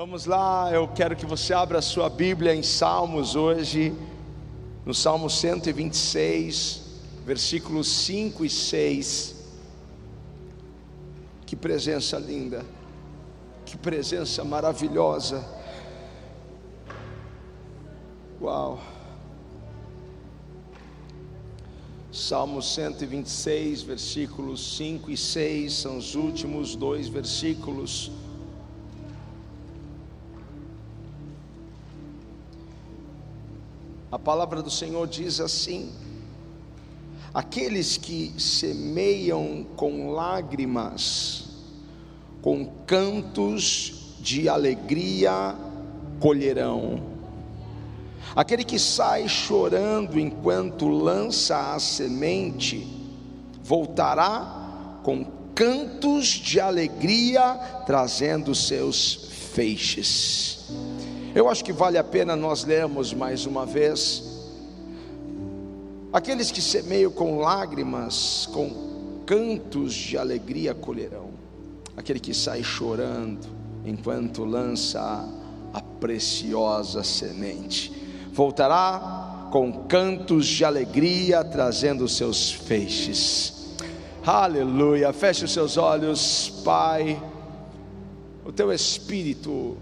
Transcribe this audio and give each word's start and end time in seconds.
Vamos 0.00 0.24
lá, 0.24 0.70
eu 0.72 0.88
quero 0.88 1.14
que 1.14 1.26
você 1.26 1.52
abra 1.52 1.78
a 1.78 1.82
sua 1.82 2.08
Bíblia 2.08 2.54
em 2.54 2.62
Salmos 2.62 3.36
hoje, 3.36 3.94
no 4.86 4.94
Salmo 4.94 5.28
126, 5.28 6.80
versículos 7.26 7.86
5 7.86 8.42
e 8.42 8.48
6. 8.48 9.34
Que 11.44 11.54
presença 11.54 12.18
linda, 12.18 12.64
que 13.66 13.76
presença 13.76 14.42
maravilhosa. 14.42 15.46
Uau. 18.40 18.80
Salmo 22.10 22.62
126, 22.62 23.82
versículos 23.82 24.78
5 24.78 25.10
e 25.10 25.16
6 25.18 25.74
são 25.74 25.98
os 25.98 26.14
últimos 26.14 26.74
dois 26.74 27.06
versículos. 27.06 28.10
A 34.10 34.18
palavra 34.18 34.60
do 34.60 34.70
Senhor 34.70 35.06
diz 35.06 35.38
assim: 35.38 35.92
Aqueles 37.32 37.96
que 37.96 38.34
semeiam 38.38 39.64
com 39.76 40.10
lágrimas, 40.10 41.44
com 42.42 42.66
cantos 42.86 44.16
de 44.20 44.48
alegria 44.48 45.54
colherão. 46.18 47.00
Aquele 48.34 48.64
que 48.64 48.80
sai 48.80 49.28
chorando 49.28 50.18
enquanto 50.18 50.88
lança 50.88 51.74
a 51.74 51.78
semente, 51.78 52.86
voltará 53.62 54.98
com 55.04 55.24
cantos 55.54 56.26
de 56.26 56.58
alegria, 56.58 57.54
trazendo 57.86 58.54
seus 58.56 59.28
feixes. 59.52 60.68
Eu 61.32 61.48
acho 61.48 61.64
que 61.64 61.72
vale 61.72 61.96
a 61.96 62.02
pena 62.02 62.34
nós 62.34 62.64
lermos 62.64 63.14
mais 63.14 63.46
uma 63.46 63.64
vez. 63.64 64.24
Aqueles 66.12 66.50
que 66.50 66.60
semeiam 66.60 67.12
com 67.12 67.38
lágrimas, 67.38 68.48
com 68.52 69.22
cantos 69.24 69.94
de 69.94 70.18
alegria 70.18 70.74
colherão. 70.74 71.30
Aquele 71.96 72.18
que 72.18 72.34
sai 72.34 72.64
chorando 72.64 73.46
enquanto 73.84 74.44
lança 74.44 75.00
a 75.72 75.80
preciosa 75.80 77.04
semente. 77.04 77.92
Voltará 78.32 79.48
com 79.52 79.84
cantos 79.84 80.46
de 80.46 80.64
alegria, 80.64 81.44
trazendo 81.44 82.08
seus 82.08 82.50
feixes. 82.50 83.76
Aleluia. 84.26 85.12
Feche 85.12 85.44
os 85.44 85.52
seus 85.52 85.76
olhos, 85.76 86.50
Pai. 86.64 87.22
O 88.44 88.50
teu 88.50 88.72
espírito 88.72 89.76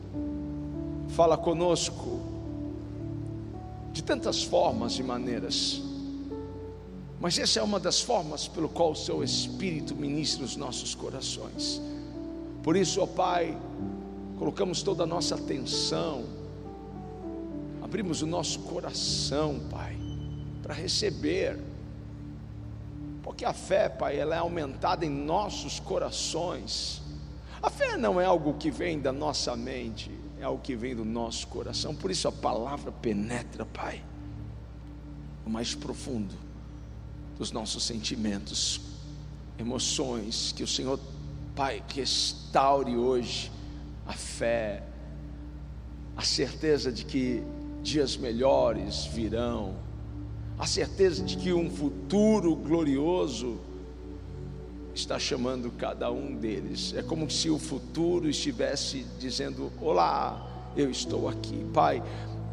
fala 1.18 1.36
conosco 1.36 2.20
de 3.92 4.04
tantas 4.04 4.44
formas 4.44 5.00
e 5.00 5.02
maneiras. 5.02 5.82
Mas 7.18 7.36
essa 7.40 7.58
é 7.58 7.62
uma 7.64 7.80
das 7.80 8.00
formas 8.00 8.46
pelo 8.46 8.68
qual 8.68 8.92
o 8.92 8.94
seu 8.94 9.24
Espírito 9.24 9.96
ministra 9.96 10.44
os 10.44 10.54
nossos 10.54 10.94
corações. 10.94 11.82
Por 12.62 12.76
isso, 12.76 13.00
ó 13.00 13.06
Pai, 13.06 13.58
colocamos 14.38 14.80
toda 14.80 15.02
a 15.02 15.06
nossa 15.08 15.34
atenção, 15.34 16.24
abrimos 17.82 18.22
o 18.22 18.26
nosso 18.28 18.60
coração, 18.60 19.58
Pai, 19.68 19.98
para 20.62 20.72
receber. 20.72 21.58
Porque 23.24 23.44
a 23.44 23.52
fé, 23.52 23.88
Pai, 23.88 24.16
ela 24.16 24.36
é 24.36 24.38
aumentada 24.38 25.04
em 25.04 25.10
nossos 25.10 25.80
corações. 25.80 27.02
A 27.60 27.68
fé 27.68 27.96
não 27.96 28.20
é 28.20 28.24
algo 28.24 28.54
que 28.54 28.70
vem 28.70 29.00
da 29.00 29.12
nossa 29.12 29.56
mente, 29.56 30.16
é 30.40 30.44
algo 30.44 30.62
que 30.62 30.76
vem 30.76 30.94
do 30.94 31.04
nosso 31.04 31.46
coração. 31.48 31.94
Por 31.94 32.10
isso 32.10 32.28
a 32.28 32.32
palavra 32.32 32.92
penetra, 32.92 33.66
Pai, 33.66 34.02
o 35.44 35.50
mais 35.50 35.74
profundo 35.74 36.34
dos 37.36 37.52
nossos 37.52 37.84
sentimentos, 37.84 38.80
emoções, 39.58 40.52
que 40.52 40.62
o 40.62 40.66
Senhor, 40.66 40.98
Pai, 41.54 41.82
restaure 41.88 42.96
hoje 42.96 43.50
a 44.06 44.12
fé, 44.12 44.82
a 46.16 46.22
certeza 46.22 46.90
de 46.92 47.04
que 47.04 47.42
dias 47.82 48.16
melhores 48.16 49.06
virão, 49.06 49.76
a 50.58 50.66
certeza 50.66 51.24
de 51.24 51.36
que 51.36 51.52
um 51.52 51.70
futuro 51.70 52.54
glorioso 52.56 53.60
está 54.98 55.18
chamando 55.18 55.70
cada 55.70 56.10
um 56.10 56.34
deles. 56.34 56.92
É 56.96 57.02
como 57.02 57.30
se 57.30 57.48
o 57.48 57.58
futuro 57.58 58.28
estivesse 58.28 59.06
dizendo: 59.18 59.72
Olá, 59.80 60.70
eu 60.76 60.90
estou 60.90 61.28
aqui. 61.28 61.64
Pai, 61.72 62.02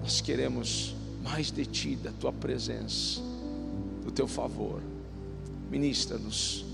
nós 0.02 0.22
queremos 0.22 0.96
mais 1.24 1.52
de 1.52 1.66
Ti, 1.66 1.96
da 1.96 2.12
Tua 2.12 2.32
presença, 2.32 3.20
do 4.04 4.12
Teu 4.12 4.28
favor. 4.28 4.82
Ministra-nos 5.72 6.66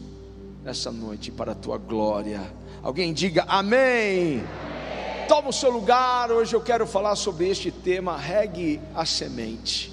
essa 0.66 0.92
noite 0.92 1.32
para 1.32 1.54
a 1.54 1.56
Tua 1.56 1.78
glória. 1.78 2.42
Alguém 2.84 3.14
diga 3.14 3.46
amém. 3.48 4.44
Toma 5.30 5.50
o 5.50 5.54
seu 5.54 5.72
lugar. 5.72 6.32
Hoje 6.32 6.54
eu 6.54 6.62
quero 6.62 6.86
falar 6.86 7.16
sobre 7.16 7.48
este 7.48 7.72
tema: 7.72 8.18
regue 8.18 8.82
a 8.94 9.06
semente. 9.06 9.90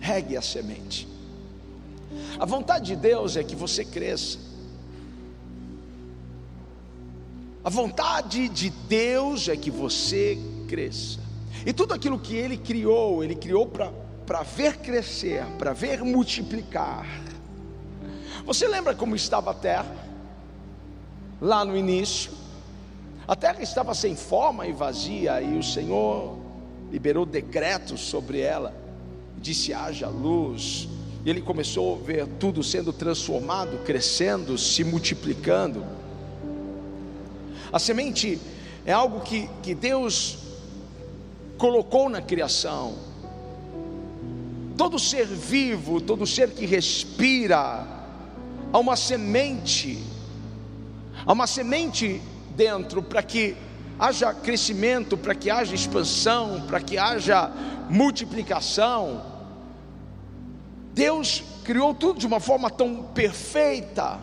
Regue 0.00 0.36
a 0.36 0.42
semente. 0.42 1.06
A 2.38 2.44
vontade 2.44 2.86
de 2.86 2.96
Deus 2.96 3.36
é 3.36 3.44
que 3.44 3.54
você 3.54 3.84
cresça. 3.84 4.47
A 7.68 7.70
vontade 7.70 8.48
de 8.48 8.70
Deus 8.70 9.46
é 9.46 9.54
que 9.54 9.70
você 9.70 10.38
cresça. 10.66 11.20
E 11.66 11.70
tudo 11.70 11.92
aquilo 11.92 12.18
que 12.18 12.34
Ele 12.34 12.56
criou, 12.56 13.22
Ele 13.22 13.34
criou 13.34 13.66
para 13.66 14.42
ver 14.42 14.78
crescer, 14.78 15.44
para 15.58 15.74
ver 15.74 16.02
multiplicar. 16.02 17.06
Você 18.46 18.66
lembra 18.66 18.94
como 18.94 19.14
estava 19.14 19.50
a 19.50 19.54
terra? 19.54 19.94
Lá 21.42 21.62
no 21.62 21.76
início, 21.76 22.30
a 23.26 23.36
terra 23.36 23.62
estava 23.62 23.92
sem 23.92 24.16
forma 24.16 24.66
e 24.66 24.72
vazia, 24.72 25.42
e 25.42 25.58
o 25.58 25.62
Senhor 25.62 26.38
liberou 26.90 27.26
decretos 27.26 28.00
sobre 28.00 28.40
ela, 28.40 28.74
disse: 29.36 29.74
haja 29.74 30.08
luz. 30.08 30.88
E 31.22 31.28
ele 31.28 31.42
começou 31.42 31.96
a 31.96 32.02
ver 32.02 32.26
tudo 32.40 32.62
sendo 32.62 32.94
transformado, 32.94 33.84
crescendo, 33.84 34.56
se 34.56 34.82
multiplicando. 34.82 35.97
A 37.72 37.78
semente 37.78 38.40
é 38.86 38.92
algo 38.92 39.20
que, 39.20 39.48
que 39.62 39.74
Deus 39.74 40.38
colocou 41.58 42.08
na 42.08 42.22
criação. 42.22 42.94
Todo 44.76 44.98
ser 44.98 45.26
vivo, 45.26 46.00
todo 46.00 46.26
ser 46.26 46.50
que 46.50 46.64
respira, 46.64 47.86
há 48.72 48.78
uma 48.78 48.96
semente, 48.96 50.02
há 51.26 51.32
uma 51.32 51.46
semente 51.46 52.22
dentro 52.56 53.02
para 53.02 53.22
que 53.22 53.56
haja 53.98 54.32
crescimento, 54.32 55.16
para 55.16 55.34
que 55.34 55.50
haja 55.50 55.74
expansão, 55.74 56.64
para 56.66 56.80
que 56.80 56.96
haja 56.96 57.50
multiplicação. 57.90 59.22
Deus 60.94 61.42
criou 61.64 61.92
tudo 61.92 62.20
de 62.20 62.26
uma 62.26 62.40
forma 62.40 62.70
tão 62.70 63.02
perfeita 63.02 64.18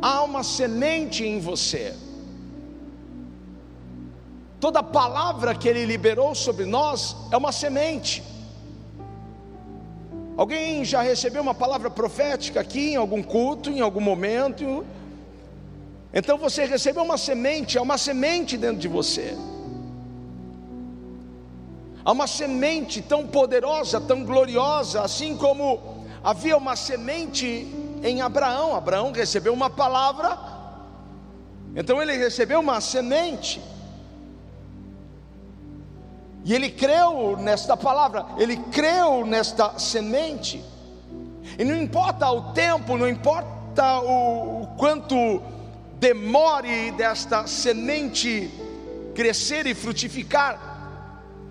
há 0.00 0.22
uma 0.22 0.42
semente 0.42 1.24
em 1.24 1.40
você. 1.40 1.94
Toda 4.58 4.82
palavra 4.82 5.54
que 5.54 5.68
Ele 5.68 5.84
liberou 5.84 6.34
sobre 6.34 6.64
nós 6.64 7.16
é 7.30 7.36
uma 7.36 7.52
semente. 7.52 8.22
Alguém 10.36 10.84
já 10.84 11.00
recebeu 11.02 11.40
uma 11.42 11.54
palavra 11.54 11.90
profética 11.90 12.60
aqui 12.60 12.92
em 12.92 12.96
algum 12.96 13.22
culto, 13.22 13.70
em 13.70 13.80
algum 13.80 14.00
momento? 14.00 14.84
Então 16.12 16.36
você 16.36 16.64
recebeu 16.64 17.02
uma 17.02 17.18
semente, 17.18 17.78
há 17.78 17.82
uma 17.82 17.98
semente 17.98 18.56
dentro 18.56 18.78
de 18.78 18.88
você. 18.88 19.36
Há 22.04 22.12
uma 22.12 22.26
semente 22.26 23.02
tão 23.02 23.26
poderosa, 23.26 24.00
tão 24.00 24.24
gloriosa, 24.24 25.02
assim 25.02 25.36
como 25.36 26.04
havia 26.22 26.56
uma 26.56 26.76
semente 26.76 27.66
em 28.02 28.20
Abraão. 28.20 28.74
Abraão 28.74 29.12
recebeu 29.12 29.52
uma 29.52 29.70
palavra, 29.70 30.38
então 31.74 32.00
ele 32.00 32.16
recebeu 32.16 32.60
uma 32.60 32.80
semente. 32.80 33.60
E 36.44 36.54
ele 36.54 36.70
creu 36.70 37.36
nesta 37.36 37.76
palavra, 37.76 38.24
ele 38.38 38.56
creu 38.70 39.26
nesta 39.26 39.78
semente. 39.78 40.64
E 41.58 41.64
não 41.64 41.76
importa 41.76 42.30
o 42.30 42.52
tempo, 42.52 42.96
não 42.96 43.08
importa 43.08 43.98
o, 44.00 44.62
o 44.62 44.66
quanto 44.76 45.42
demore 45.98 46.92
desta 46.92 47.46
semente 47.46 48.50
crescer 49.14 49.66
e 49.66 49.74
frutificar, 49.74 50.76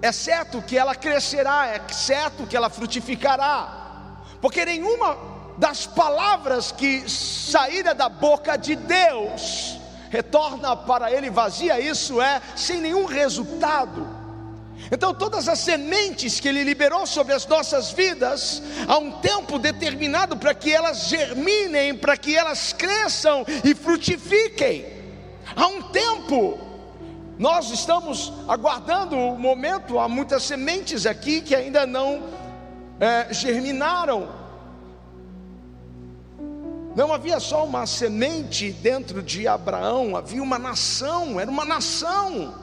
é 0.01 0.11
certo 0.11 0.61
que 0.61 0.77
ela 0.77 0.93
crescerá, 0.93 1.67
é 1.67 1.81
certo 1.91 2.45
que 2.45 2.55
ela 2.55 2.69
frutificará, 2.69 4.21
porque 4.39 4.63
nenhuma 4.63 5.34
das 5.57 5.85
palavras 5.85 6.71
que 6.71 7.09
saíram 7.09 7.95
da 7.95 8.09
boca 8.09 8.57
de 8.57 8.75
Deus 8.75 9.79
retorna 10.09 10.75
para 10.77 11.11
ele 11.11 11.29
vazia, 11.29 11.79
isso 11.79 12.21
é, 12.21 12.41
sem 12.55 12.79
nenhum 12.79 13.05
resultado. 13.05 14.07
Então, 14.91 15.13
todas 15.13 15.47
as 15.47 15.59
sementes 15.59 16.39
que 16.39 16.47
Ele 16.47 16.63
liberou 16.63 17.07
sobre 17.07 17.33
as 17.33 17.45
nossas 17.47 17.91
vidas, 17.91 18.61
há 18.87 18.97
um 18.97 19.11
tempo 19.13 19.57
determinado 19.57 20.37
para 20.37 20.53
que 20.53 20.71
elas 20.71 21.07
germinem, 21.07 21.95
para 21.95 22.15
que 22.15 22.35
elas 22.35 22.71
cresçam 22.71 23.45
e 23.63 23.73
frutifiquem. 23.73 24.85
Há 25.55 25.67
um 25.67 25.81
tempo, 25.81 26.59
nós 27.37 27.71
estamos 27.71 28.31
aguardando 28.47 29.17
o 29.17 29.39
momento, 29.39 29.97
há 29.97 30.07
muitas 30.07 30.43
sementes 30.43 31.05
aqui 31.05 31.41
que 31.41 31.55
ainda 31.55 31.85
não 31.85 32.23
é, 32.99 33.33
germinaram. 33.33 34.44
Não 36.95 37.11
havia 37.11 37.41
só 37.41 37.65
uma 37.65 37.85
semente 37.85 38.71
dentro 38.71 39.21
de 39.21 39.47
Abraão, 39.47 40.15
havia 40.15 40.41
uma 40.41 40.57
nação, 40.57 41.37
era 41.37 41.51
uma 41.51 41.65
nação. 41.65 42.55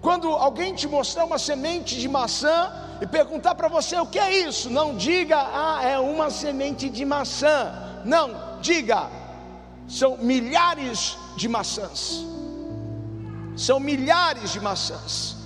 Quando 0.00 0.28
alguém 0.28 0.74
te 0.74 0.86
mostrar 0.86 1.24
uma 1.24 1.38
semente 1.38 1.98
de 1.98 2.08
maçã 2.08 2.72
e 3.00 3.06
perguntar 3.06 3.56
para 3.56 3.66
você 3.66 3.98
o 3.98 4.06
que 4.06 4.18
é 4.18 4.46
isso, 4.46 4.70
não 4.70 4.94
diga, 4.94 5.38
ah, 5.38 5.82
é 5.82 5.98
uma 5.98 6.30
semente 6.30 6.88
de 6.88 7.04
maçã. 7.04 8.02
Não, 8.04 8.60
diga, 8.60 9.10
são 9.88 10.16
milhares 10.18 11.16
de 11.36 11.48
maçãs. 11.48 12.24
São 13.56 13.80
milhares 13.80 14.52
de 14.52 14.60
maçãs. 14.60 15.36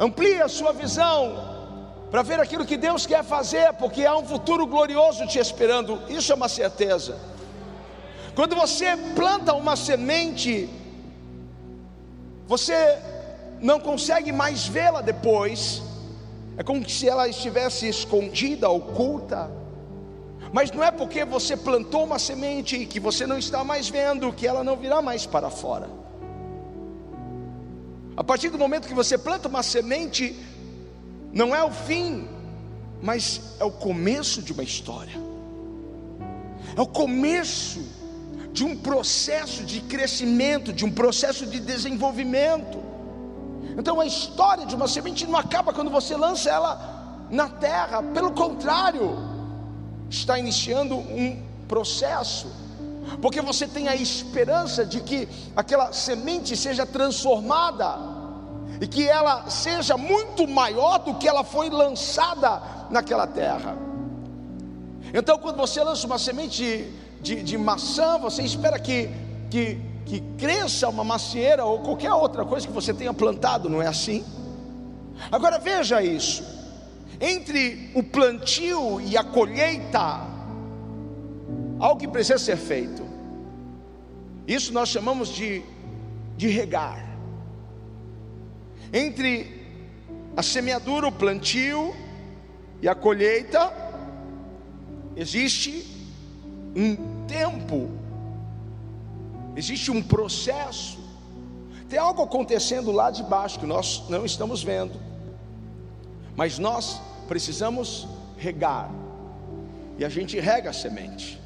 Amplie 0.00 0.42
a 0.42 0.48
sua 0.48 0.72
visão 0.72 1.57
para 2.10 2.22
ver 2.22 2.40
aquilo 2.40 2.64
que 2.64 2.76
Deus 2.76 3.06
quer 3.06 3.22
fazer, 3.22 3.72
porque 3.74 4.04
há 4.04 4.16
um 4.16 4.24
futuro 4.24 4.66
glorioso 4.66 5.26
te 5.26 5.38
esperando. 5.38 6.00
Isso 6.08 6.32
é 6.32 6.34
uma 6.34 6.48
certeza. 6.48 7.16
Quando 8.34 8.56
você 8.56 8.96
planta 9.14 9.52
uma 9.52 9.76
semente, 9.76 10.70
você 12.46 12.98
não 13.60 13.78
consegue 13.78 14.32
mais 14.32 14.66
vê-la 14.66 15.02
depois. 15.02 15.82
É 16.56 16.62
como 16.62 16.88
se 16.88 17.08
ela 17.08 17.28
estivesse 17.28 17.88
escondida, 17.88 18.70
oculta. 18.70 19.50
Mas 20.52 20.70
não 20.70 20.82
é 20.82 20.90
porque 20.90 21.24
você 21.24 21.56
plantou 21.56 22.04
uma 22.04 22.18
semente 22.18 22.86
que 22.86 22.98
você 22.98 23.26
não 23.26 23.36
está 23.36 23.62
mais 23.62 23.88
vendo 23.88 24.32
que 24.32 24.46
ela 24.46 24.64
não 24.64 24.76
virá 24.76 25.02
mais 25.02 25.26
para 25.26 25.50
fora. 25.50 25.90
A 28.16 28.24
partir 28.24 28.48
do 28.48 28.58
momento 28.58 28.88
que 28.88 28.94
você 28.94 29.18
planta 29.18 29.46
uma 29.46 29.62
semente, 29.62 30.34
não 31.32 31.54
é 31.54 31.62
o 31.62 31.70
fim, 31.70 32.28
mas 33.02 33.54
é 33.60 33.64
o 33.64 33.70
começo 33.70 34.42
de 34.42 34.52
uma 34.52 34.62
história. 34.62 35.14
É 36.76 36.80
o 36.80 36.86
começo 36.86 37.80
de 38.52 38.64
um 38.64 38.76
processo 38.76 39.64
de 39.64 39.80
crescimento, 39.82 40.72
de 40.72 40.84
um 40.84 40.90
processo 40.90 41.46
de 41.46 41.60
desenvolvimento. 41.60 42.78
Então 43.76 44.00
a 44.00 44.06
história 44.06 44.66
de 44.66 44.74
uma 44.74 44.88
semente 44.88 45.26
não 45.26 45.38
acaba 45.38 45.72
quando 45.72 45.90
você 45.90 46.16
lança 46.16 46.50
ela 46.50 47.26
na 47.30 47.48
terra, 47.48 48.02
pelo 48.02 48.32
contrário, 48.32 49.16
está 50.10 50.38
iniciando 50.38 50.96
um 50.96 51.40
processo, 51.68 52.50
porque 53.20 53.40
você 53.40 53.66
tem 53.68 53.86
a 53.86 53.94
esperança 53.94 54.84
de 54.84 55.00
que 55.00 55.28
aquela 55.54 55.92
semente 55.92 56.56
seja 56.56 56.86
transformada 56.86 58.17
e 58.80 58.86
que 58.86 59.08
ela 59.08 59.48
seja 59.50 59.96
muito 59.96 60.46
maior 60.46 60.98
do 60.98 61.14
que 61.14 61.28
ela 61.28 61.44
foi 61.44 61.68
lançada 61.70 62.62
naquela 62.90 63.26
terra. 63.26 63.76
Então, 65.12 65.38
quando 65.38 65.56
você 65.56 65.82
lança 65.82 66.06
uma 66.06 66.18
semente 66.18 66.62
de, 67.20 67.36
de, 67.36 67.42
de 67.42 67.58
maçã, 67.58 68.18
você 68.18 68.42
espera 68.42 68.78
que, 68.78 69.08
que 69.50 69.80
que 70.08 70.20
cresça 70.38 70.88
uma 70.88 71.04
macieira 71.04 71.66
ou 71.66 71.80
qualquer 71.80 72.12
outra 72.12 72.44
coisa 72.44 72.66
que 72.66 72.72
você 72.72 72.94
tenha 72.94 73.12
plantado, 73.12 73.68
não 73.68 73.82
é 73.82 73.86
assim? 73.86 74.24
Agora 75.30 75.58
veja 75.58 76.02
isso: 76.02 76.42
entre 77.20 77.90
o 77.94 78.02
plantio 78.02 79.00
e 79.02 79.16
a 79.18 79.22
colheita, 79.22 80.26
algo 81.78 82.00
que 82.00 82.08
precisa 82.08 82.38
ser 82.38 82.56
feito. 82.56 83.06
Isso 84.46 84.72
nós 84.72 84.88
chamamos 84.88 85.28
de, 85.28 85.62
de 86.38 86.48
regar. 86.48 87.06
Entre 88.92 89.66
a 90.36 90.42
semeadura, 90.42 91.08
o 91.08 91.12
plantio 91.12 91.94
e 92.80 92.88
a 92.88 92.94
colheita, 92.94 93.72
existe 95.16 95.84
um 96.76 97.26
tempo 97.26 97.98
existe 99.58 99.90
um 99.90 100.00
processo, 100.00 100.98
tem 101.88 101.98
algo 101.98 102.22
acontecendo 102.22 102.92
lá 102.92 103.10
de 103.10 103.24
baixo 103.24 103.58
que 103.58 103.66
nós 103.66 104.04
não 104.08 104.24
estamos 104.24 104.62
vendo, 104.62 105.00
mas 106.36 106.60
nós 106.60 107.00
precisamos 107.26 108.06
regar, 108.36 108.88
e 109.98 110.04
a 110.04 110.08
gente 110.08 110.38
rega 110.38 110.70
a 110.70 110.72
semente. 110.72 111.40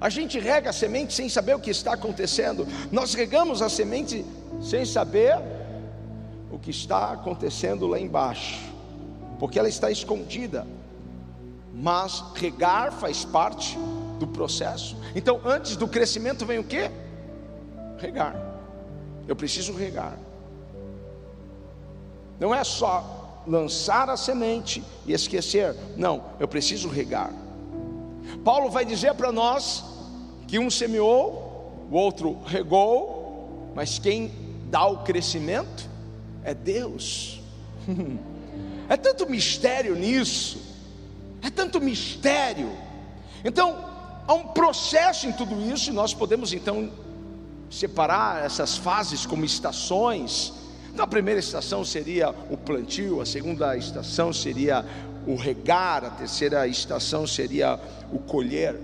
A 0.00 0.08
gente 0.08 0.38
rega 0.38 0.70
a 0.70 0.72
semente 0.72 1.12
sem 1.12 1.28
saber 1.28 1.56
o 1.56 1.58
que 1.58 1.70
está 1.70 1.94
acontecendo. 1.94 2.64
Nós 2.92 3.14
regamos 3.14 3.60
a 3.60 3.68
semente 3.68 4.24
sem 4.62 4.84
saber 4.84 5.34
o 6.50 6.58
que 6.58 6.70
está 6.70 7.12
acontecendo 7.12 7.86
lá 7.86 7.98
embaixo, 7.98 8.60
porque 9.38 9.58
ela 9.58 9.68
está 9.68 9.90
escondida. 9.90 10.66
Mas 11.74 12.24
regar 12.34 12.92
faz 12.92 13.24
parte 13.24 13.78
do 14.18 14.26
processo. 14.26 14.96
Então, 15.14 15.40
antes 15.44 15.76
do 15.76 15.86
crescimento 15.86 16.44
vem 16.44 16.58
o 16.58 16.64
que? 16.64 16.90
Regar. 17.98 18.36
Eu 19.26 19.36
preciso 19.36 19.72
regar. 19.72 20.18
Não 22.40 22.54
é 22.54 22.64
só 22.64 23.42
lançar 23.46 24.10
a 24.10 24.16
semente 24.16 24.82
e 25.06 25.12
esquecer. 25.12 25.74
Não, 25.96 26.22
eu 26.38 26.48
preciso 26.48 26.88
regar. 26.88 27.32
Paulo 28.44 28.70
vai 28.70 28.84
dizer 28.84 29.14
para 29.14 29.32
nós 29.32 29.84
que 30.46 30.58
um 30.58 30.70
semeou, 30.70 31.86
o 31.90 31.96
outro 31.96 32.38
regou, 32.44 33.70
mas 33.74 33.98
quem 33.98 34.30
dá 34.70 34.86
o 34.86 34.98
crescimento 34.98 35.87
é 36.50 36.54
Deus. 36.54 37.40
É 38.90 38.96
tanto 38.96 39.28
mistério 39.28 39.94
nisso, 39.94 40.62
é 41.42 41.50
tanto 41.50 41.78
mistério. 41.78 42.72
Então, 43.44 43.84
Há 44.28 44.34
um 44.34 44.48
processo 44.48 45.26
em 45.26 45.32
tudo 45.32 45.58
isso, 45.72 45.88
e 45.88 45.92
nós 45.94 46.12
podemos 46.12 46.52
então 46.52 46.90
separar 47.70 48.44
essas 48.44 48.76
fases 48.76 49.24
como 49.24 49.42
estações. 49.42 50.52
Então, 50.92 51.02
a 51.02 51.08
primeira 51.08 51.40
estação 51.40 51.82
seria 51.82 52.28
o 52.50 52.56
plantio, 52.58 53.22
a 53.22 53.24
segunda 53.24 53.74
estação 53.74 54.30
seria 54.30 54.84
o 55.26 55.34
regar, 55.34 56.04
a 56.04 56.10
terceira 56.10 56.68
estação 56.68 57.26
seria 57.26 57.80
o 58.12 58.18
colher. 58.18 58.78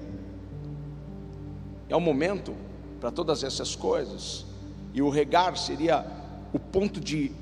É 1.90 1.94
um 1.94 2.00
momento 2.00 2.54
para 2.98 3.10
todas 3.10 3.44
essas 3.44 3.76
coisas, 3.76 4.46
e 4.94 5.02
o 5.02 5.10
regar 5.10 5.58
seria 5.58 6.06
o 6.54 6.58
ponto 6.58 7.02
de, 7.02 7.32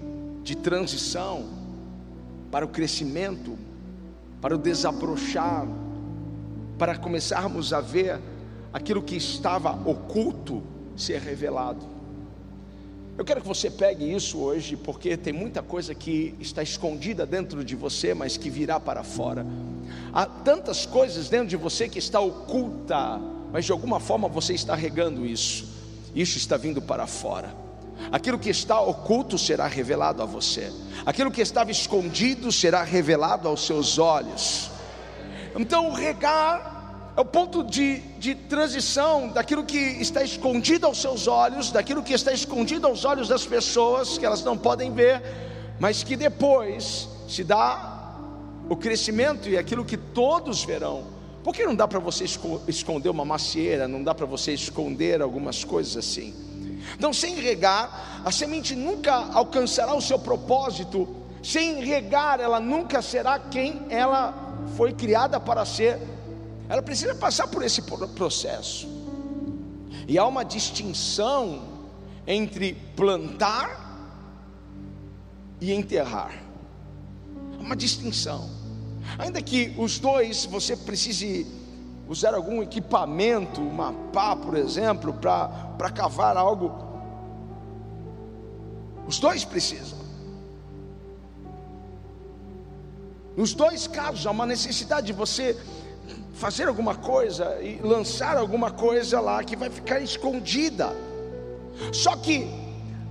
de 0.43 0.57
transição 0.57 1.45
para 2.51 2.65
o 2.65 2.69
crescimento, 2.69 3.57
para 4.41 4.55
o 4.55 4.59
desabrochar 4.59 5.67
para 6.83 6.97
começarmos 6.97 7.73
a 7.73 7.81
ver 7.81 8.19
aquilo 8.73 9.01
que 9.01 9.15
estava 9.15 9.71
oculto 9.89 10.65
ser 10.97 11.21
revelado. 11.21 11.87
Eu 13.17 13.25
quero 13.25 13.41
que 13.41 13.47
você 13.47 13.71
pegue 13.71 14.13
isso 14.13 14.39
hoje, 14.41 14.77
porque 14.77 15.17
tem 15.17 15.33
muita 15.33 15.63
coisa 15.63 15.95
que 15.95 16.35
está 16.41 16.61
escondida 16.61 17.25
dentro 17.25 17.65
de 17.65 17.77
você, 17.77 18.15
mas 18.15 18.37
que 18.37 18.51
virá 18.51 18.81
para 18.81 19.05
fora. 19.05 19.47
Há 20.13 20.27
tantas 20.27 20.85
coisas 20.85 21.29
dentro 21.29 21.47
de 21.47 21.57
você 21.57 21.89
que 21.89 22.01
está 22.01 22.19
oculta, 22.19 23.21
mas 23.53 23.65
de 23.65 23.71
alguma 23.71 24.01
forma 24.01 24.27
você 24.27 24.53
está 24.53 24.75
regando 24.75 25.25
isso. 25.25 25.69
Isso 26.13 26.37
está 26.37 26.57
vindo 26.57 26.83
para 26.83 27.07
fora. 27.07 27.55
Aquilo 28.13 28.39
que 28.39 28.51
está 28.51 28.79
oculto 28.79 29.39
será 29.39 29.67
revelado 29.67 30.23
a 30.23 30.27
você. 30.27 30.71
Aquilo 31.07 31.31
que 31.31 31.41
estava 31.41 31.71
escondido 31.71 32.53
será 32.53 32.83
revelado 32.83 33.49
aos 33.49 33.65
seus 33.65 33.99
olhos. 33.99 34.71
Então, 35.59 35.89
o 35.89 35.95
regar 35.95 37.13
é 37.17 37.21
o 37.23 37.25
ponto 37.25 37.65
de, 37.65 38.01
de 38.19 38.35
transição 38.35 39.29
daquilo 39.29 39.65
que 39.65 39.79
está 39.79 40.23
escondido 40.23 40.87
aos 40.87 41.01
seus 41.01 41.27
olhos, 41.27 41.73
daquilo 41.73 42.03
que 42.03 42.13
está 42.13 42.35
escondido 42.35 42.87
aos 42.87 43.07
olhos 43.07 43.29
das 43.29 43.47
pessoas, 43.47 44.19
que 44.19 44.27
elas 44.27 44.45
não 44.45 44.59
podem 44.59 44.93
ver, 44.93 45.23
mas 45.81 46.03
que 46.03 46.15
depois 46.15 47.09
se 47.27 47.43
dá 47.43 48.15
o 48.69 48.77
crescimento 48.77 49.49
e 49.49 49.57
aquilo 49.57 49.87
que 49.87 49.97
todos 49.97 50.63
verão. 50.63 51.05
Por 51.43 51.55
que 51.55 51.65
não 51.65 51.75
dá 51.75 51.89
para 51.89 51.99
você 51.99 52.25
esconder 52.69 53.09
uma 53.09 53.25
macieira, 53.25 53.89
não 53.89 54.05
dá 54.05 54.15
para 54.15 54.27
você 54.27 54.53
esconder 54.53 55.23
algumas 55.23 55.65
coisas 55.65 55.97
assim? 55.97 56.52
Então, 56.95 57.13
sem 57.13 57.37
regar, 57.41 58.23
a 58.25 58.31
semente 58.31 58.75
nunca 58.75 59.13
alcançará 59.33 59.95
o 59.95 60.01
seu 60.01 60.19
propósito, 60.19 61.09
sem 61.43 61.83
regar, 61.85 62.41
ela 62.41 62.61
nunca 62.61 63.03
será 63.03 63.39
quem 63.39 63.87
ela 63.91 64.35
foi 64.77 64.93
criada 64.93 65.41
para 65.41 65.65
ser, 65.65 65.99
ela 66.69 66.83
precisa 66.83 67.15
passar 67.15 67.49
por 67.49 67.63
esse 67.63 67.83
processo. 67.83 68.89
E 70.07 70.19
há 70.19 70.27
uma 70.27 70.45
distinção 70.45 71.63
entre 72.27 72.75
plantar 72.97 73.83
e 75.61 75.73
enterrar. 75.73 76.43
Uma 77.59 77.77
distinção. 77.77 78.51
Ainda 79.19 79.43
que 79.43 79.75
os 79.77 79.99
dois 79.99 80.45
você 80.47 80.77
precise 80.77 81.47
usar 82.09 82.35
algum 82.35 82.63
equipamento, 82.63 83.61
uma 83.61 83.93
pá, 84.13 84.37
por 84.37 84.57
exemplo, 84.57 85.13
para 85.15 85.91
cavar 85.91 86.37
algo, 86.37 86.73
os 89.07 89.19
dois 89.19 89.45
precisam. 89.45 89.99
Nos 93.37 93.55
dois 93.55 93.87
casos 93.87 94.27
há 94.27 94.31
uma 94.31 94.45
necessidade 94.45 95.07
de 95.07 95.13
você 95.13 95.59
fazer 96.35 96.69
alguma 96.69 96.95
coisa 96.95 97.59
e 97.63 97.81
lançar 97.83 98.37
alguma 98.37 98.71
coisa 98.71 99.21
lá 99.21 99.43
que 99.43 99.57
vai 99.57 99.71
ficar 99.71 100.01
escondida. 100.01 100.95
Só 101.93 102.17
que 102.17 102.47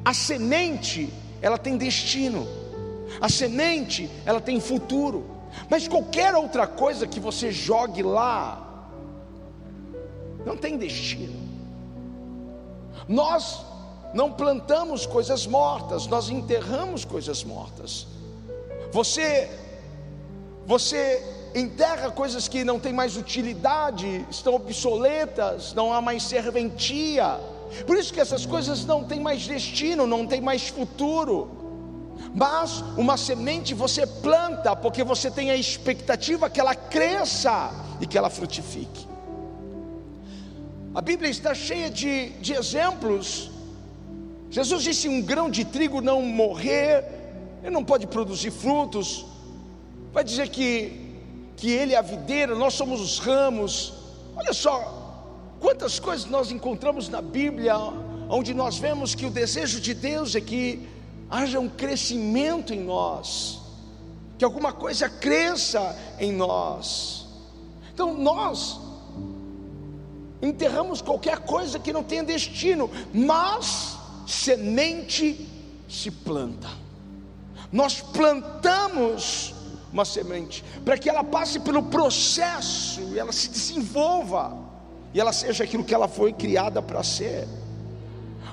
a 0.06 0.14
semente, 0.14 1.12
ela 1.42 1.58
tem 1.58 1.78
destino. 1.78 2.48
A 3.20 3.28
semente, 3.30 4.10
ela 4.26 4.40
tem 4.40 4.60
futuro. 4.60 5.26
Mas 5.70 5.88
qualquer 5.88 6.36
outra 6.36 6.68
coisa 6.68 7.08
que 7.08 7.20
você 7.20 7.52
jogue 7.52 8.04
lá 8.04 8.71
não 10.46 10.58
tem 10.58 10.78
destino. 10.78 11.40
Nós 13.08 13.66
não 14.14 14.32
plantamos 14.32 15.06
coisas 15.06 15.48
mortas, 15.48 16.08
nós 16.08 16.30
enterramos 16.30 17.06
coisas 17.06 17.44
mortas. 17.44 18.08
Você 18.92 19.50
você 20.66 21.22
enterra 21.56 22.12
coisas 22.12 22.48
que 22.48 22.64
não 22.64 22.80
têm 22.80 22.94
mais 22.94 23.18
utilidade, 23.18 24.26
estão 24.30 24.54
obsoletas, 24.56 25.74
não 25.74 25.92
há 25.92 26.02
mais 26.02 26.24
serventia. 26.24 27.40
Por 27.86 27.98
isso 27.98 28.14
que 28.14 28.20
essas 28.20 28.46
coisas 28.46 28.86
não 28.86 29.04
têm 29.04 29.20
mais 29.20 29.46
destino, 29.46 30.06
não 30.06 30.26
têm 30.28 30.40
mais 30.40 30.68
futuro. 30.68 31.50
Mas 32.34 32.82
uma 32.98 33.18
semente 33.18 33.74
você 33.74 34.06
planta 34.06 34.76
porque 34.76 35.04
você 35.04 35.30
tem 35.30 35.52
a 35.52 35.56
expectativa 35.56 36.50
que 36.50 36.60
ela 36.60 36.76
cresça 36.76 37.72
e 38.00 38.08
que 38.08 38.18
ela 38.18 38.30
frutifique. 38.30 39.11
A 40.94 41.00
Bíblia 41.00 41.30
está 41.30 41.54
cheia 41.54 41.90
de, 41.90 42.30
de 42.42 42.52
exemplos. 42.54 43.50
Jesus 44.50 44.84
disse: 44.84 45.08
um 45.08 45.22
grão 45.22 45.50
de 45.50 45.64
trigo 45.64 46.02
não 46.02 46.22
morrer, 46.22 47.06
ele 47.62 47.72
não 47.72 47.84
pode 47.84 48.06
produzir 48.08 48.52
frutos. 48.52 49.26
Vai 50.12 50.24
dizer 50.24 50.50
que, 50.50 51.16
que 51.56 51.72
ele 51.72 51.94
é 51.94 51.98
a 51.98 52.02
videira, 52.02 52.54
nós 52.56 52.74
somos 52.74 53.00
os 53.00 53.20
ramos. 53.20 53.94
Olha 54.36 54.52
só, 54.52 55.24
quantas 55.62 55.98
coisas 55.98 56.30
nós 56.30 56.52
encontramos 56.52 57.08
na 57.08 57.22
Bíblia, 57.22 57.78
onde 58.30 58.54
nós 58.54 58.78
vemos 58.78 59.16
que 59.16 59.26
o 59.26 59.32
desejo 59.32 59.80
de 59.80 59.94
Deus 59.94 60.36
é 60.36 60.42
que 60.42 60.90
haja 61.30 61.58
um 61.58 61.70
crescimento 61.70 62.74
em 62.74 62.82
nós, 62.82 63.62
que 64.38 64.44
alguma 64.44 64.74
coisa 64.74 65.08
cresça 65.08 65.98
em 66.20 66.34
nós. 66.34 67.28
Então 67.94 68.14
nós 68.14 68.91
enterramos 70.42 71.02
qualquer 71.02 71.40
coisa 71.40 71.80
que 71.80 71.94
não 71.94 72.04
tenha 72.04 72.24
destino, 72.24 72.90
mas 73.14 73.98
semente 74.26 75.48
se 75.88 76.10
planta. 76.10 76.70
Nós 77.72 78.02
plantamos 78.02 79.54
uma 79.92 80.06
semente, 80.06 80.64
para 80.86 80.98
que 80.98 81.10
ela 81.10 81.24
passe 81.24 81.60
pelo 81.60 81.84
processo 81.84 83.02
e 83.14 83.20
ela 83.20 83.32
se 83.32 83.50
desenvolva, 83.50 84.58
e 85.14 85.20
ela 85.20 85.34
seja 85.34 85.66
aquilo 85.66 85.84
que 85.84 85.94
ela 85.94 86.08
foi 86.08 86.32
criada 86.32 86.82
para 86.82 87.04
ser. 87.04 87.48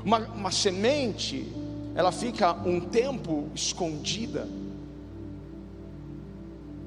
Uma, 0.04 0.18
uma 0.18 0.50
semente, 0.50 1.52
ela 1.95 2.11
fica 2.11 2.52
um 2.52 2.80
tempo 2.80 3.49
escondida, 3.54 4.49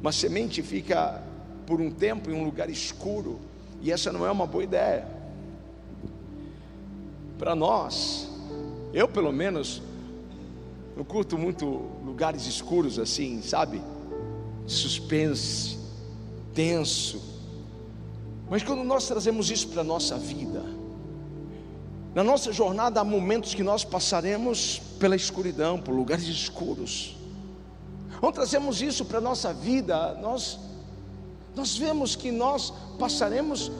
uma 0.01 0.12
semente 0.12 0.62
fica 0.62 1.22
por 1.65 1.79
um 1.79 1.91
tempo 1.91 2.29
em 2.29 2.34
um 2.34 2.43
lugar 2.43 2.70
escuro, 2.70 3.39
e 3.81 3.91
essa 3.91 4.11
não 4.11 4.25
é 4.25 4.31
uma 4.31 4.45
boa 4.45 4.63
ideia. 4.63 5.07
Para 7.38 7.55
nós, 7.55 8.29
eu 8.93 9.07
pelo 9.07 9.31
menos, 9.31 9.81
eu 10.95 11.03
curto 11.03 11.38
muito 11.38 11.65
lugares 12.05 12.45
escuros 12.45 13.00
assim, 13.00 13.41
sabe? 13.41 13.81
Suspense, 14.67 15.79
tenso. 16.53 17.19
Mas 18.50 18.61
quando 18.63 18.83
nós 18.83 19.07
trazemos 19.07 19.50
isso 19.50 19.69
para 19.69 19.81
a 19.81 19.83
nossa 19.83 20.17
vida, 20.17 20.63
na 22.13 22.23
nossa 22.23 22.51
jornada 22.51 23.00
há 23.00 23.03
momentos 23.03 23.55
que 23.55 23.63
nós 23.63 23.83
passaremos 23.83 24.79
pela 25.00 25.15
escuridão, 25.15 25.79
por 25.79 25.95
lugares 25.95 26.25
escuros. 26.25 27.15
Quando 28.19 28.35
trazemos 28.35 28.81
isso 28.81 29.05
para 29.05 29.17
a 29.17 29.21
nossa 29.21 29.53
vida, 29.53 30.13
nós 30.21 30.59
nós 31.55 31.77
vemos 31.77 32.15
que 32.15 32.31
nós 32.31 32.74
passaremos 32.98 33.72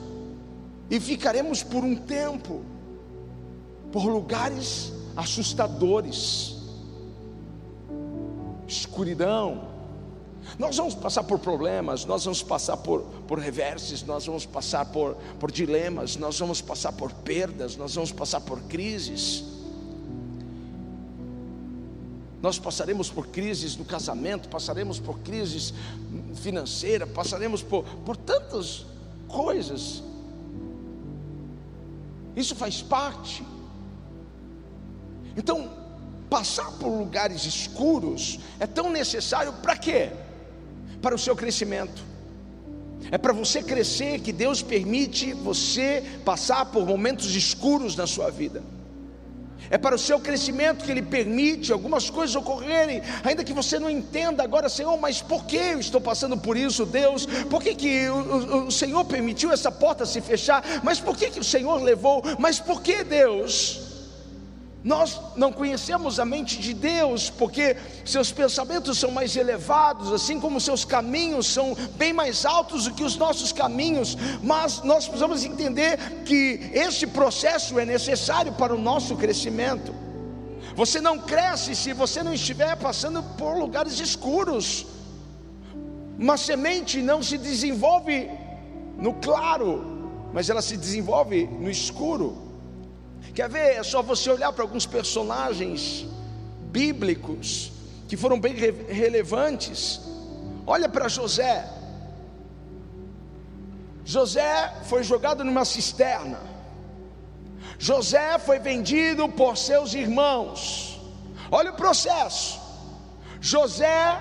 e 0.90 1.00
ficaremos 1.00 1.62
por 1.62 1.82
um 1.82 1.96
tempo 1.96 2.62
por 3.90 4.04
lugares 4.06 4.92
assustadores, 5.16 6.56
escuridão. 8.66 9.70
Nós 10.58 10.76
vamos 10.76 10.94
passar 10.94 11.22
por 11.24 11.38
problemas, 11.38 12.04
nós 12.04 12.24
vamos 12.24 12.42
passar 12.42 12.76
por, 12.78 13.02
por 13.28 13.38
reverses, 13.38 14.02
nós 14.02 14.26
vamos 14.26 14.44
passar 14.44 14.86
por, 14.86 15.14
por 15.38 15.50
dilemas, 15.52 16.16
nós 16.16 16.38
vamos 16.38 16.60
passar 16.60 16.92
por 16.92 17.12
perdas, 17.12 17.76
nós 17.76 17.94
vamos 17.94 18.10
passar 18.10 18.40
por 18.40 18.60
crises. 18.62 19.44
Nós 22.42 22.58
passaremos 22.58 23.08
por 23.08 23.28
crises 23.28 23.76
no 23.76 23.84
casamento, 23.84 24.48
passaremos 24.48 24.98
por 24.98 25.20
crises 25.20 25.72
financeira, 26.34 27.06
passaremos 27.06 27.62
por, 27.62 27.84
por 28.04 28.16
tantas 28.16 28.84
coisas. 29.28 30.02
Isso 32.34 32.56
faz 32.56 32.82
parte. 32.82 33.44
Então, 35.36 35.70
passar 36.28 36.72
por 36.72 36.88
lugares 36.88 37.44
escuros 37.44 38.40
é 38.58 38.66
tão 38.66 38.90
necessário 38.90 39.52
para 39.62 39.76
quê? 39.76 40.10
Para 41.00 41.14
o 41.14 41.18
seu 41.18 41.36
crescimento. 41.36 42.02
É 43.12 43.18
para 43.18 43.32
você 43.32 43.62
crescer 43.62 44.18
que 44.20 44.32
Deus 44.32 44.62
permite 44.62 45.32
você 45.32 46.02
passar 46.24 46.66
por 46.66 46.84
momentos 46.84 47.36
escuros 47.36 47.94
na 47.94 48.06
sua 48.06 48.30
vida 48.30 48.64
é 49.70 49.78
para 49.78 49.94
o 49.94 49.98
seu 49.98 50.18
crescimento 50.20 50.84
que 50.84 50.90
Ele 50.90 51.02
permite 51.02 51.72
algumas 51.72 52.10
coisas 52.10 52.34
ocorrerem, 52.36 53.02
ainda 53.22 53.44
que 53.44 53.52
você 53.52 53.78
não 53.78 53.90
entenda 53.90 54.42
agora, 54.42 54.68
Senhor, 54.68 54.96
mas 54.98 55.20
por 55.20 55.44
que 55.44 55.56
eu 55.56 55.80
estou 55.80 56.00
passando 56.00 56.36
por 56.36 56.56
isso, 56.56 56.86
Deus? 56.86 57.26
Por 57.50 57.62
que, 57.62 57.74
que 57.74 58.08
o, 58.08 58.14
o, 58.14 58.66
o 58.66 58.72
Senhor 58.72 59.04
permitiu 59.04 59.52
essa 59.52 59.70
porta 59.70 60.06
se 60.06 60.20
fechar? 60.20 60.64
Mas 60.82 61.00
por 61.00 61.16
que, 61.16 61.30
que 61.30 61.40
o 61.40 61.44
Senhor 61.44 61.82
levou? 61.82 62.22
Mas 62.38 62.58
por 62.58 62.82
que 62.82 63.04
Deus? 63.04 63.91
Nós 64.84 65.20
não 65.36 65.52
conhecemos 65.52 66.18
a 66.18 66.24
mente 66.24 66.58
de 66.58 66.74
Deus, 66.74 67.30
porque 67.30 67.76
seus 68.04 68.32
pensamentos 68.32 68.98
são 68.98 69.12
mais 69.12 69.36
elevados, 69.36 70.12
assim 70.12 70.40
como 70.40 70.60
seus 70.60 70.84
caminhos 70.84 71.46
são 71.46 71.76
bem 71.94 72.12
mais 72.12 72.44
altos 72.44 72.84
do 72.84 72.94
que 72.94 73.04
os 73.04 73.16
nossos 73.16 73.52
caminhos, 73.52 74.16
mas 74.42 74.82
nós 74.82 75.06
precisamos 75.06 75.44
entender 75.44 75.98
que 76.24 76.70
este 76.72 77.06
processo 77.06 77.78
é 77.78 77.84
necessário 77.84 78.52
para 78.54 78.74
o 78.74 78.78
nosso 78.78 79.14
crescimento. 79.16 79.94
Você 80.74 81.00
não 81.00 81.16
cresce 81.18 81.76
se 81.76 81.92
você 81.92 82.22
não 82.22 82.34
estiver 82.34 82.74
passando 82.76 83.22
por 83.36 83.56
lugares 83.56 84.00
escuros. 84.00 84.86
Uma 86.18 86.36
semente 86.36 87.00
não 87.00 87.22
se 87.22 87.38
desenvolve 87.38 88.28
no 88.98 89.14
claro, 89.14 90.30
mas 90.32 90.50
ela 90.50 90.62
se 90.62 90.76
desenvolve 90.76 91.46
no 91.46 91.70
escuro. 91.70 92.51
Quer 93.34 93.48
ver? 93.48 93.76
É 93.76 93.82
só 93.82 94.02
você 94.02 94.30
olhar 94.30 94.52
para 94.52 94.62
alguns 94.62 94.86
personagens 94.86 96.06
bíblicos 96.70 97.72
que 98.08 98.16
foram 98.16 98.38
bem 98.38 98.54
relevantes. 98.88 100.00
Olha 100.66 100.88
para 100.88 101.08
José. 101.08 101.68
José 104.04 104.74
foi 104.84 105.02
jogado 105.02 105.44
numa 105.44 105.64
cisterna. 105.64 106.40
José 107.78 108.38
foi 108.38 108.58
vendido 108.58 109.28
por 109.28 109.56
seus 109.56 109.94
irmãos. 109.94 111.00
Olha 111.50 111.70
o 111.70 111.74
processo. 111.74 112.60
José 113.40 114.20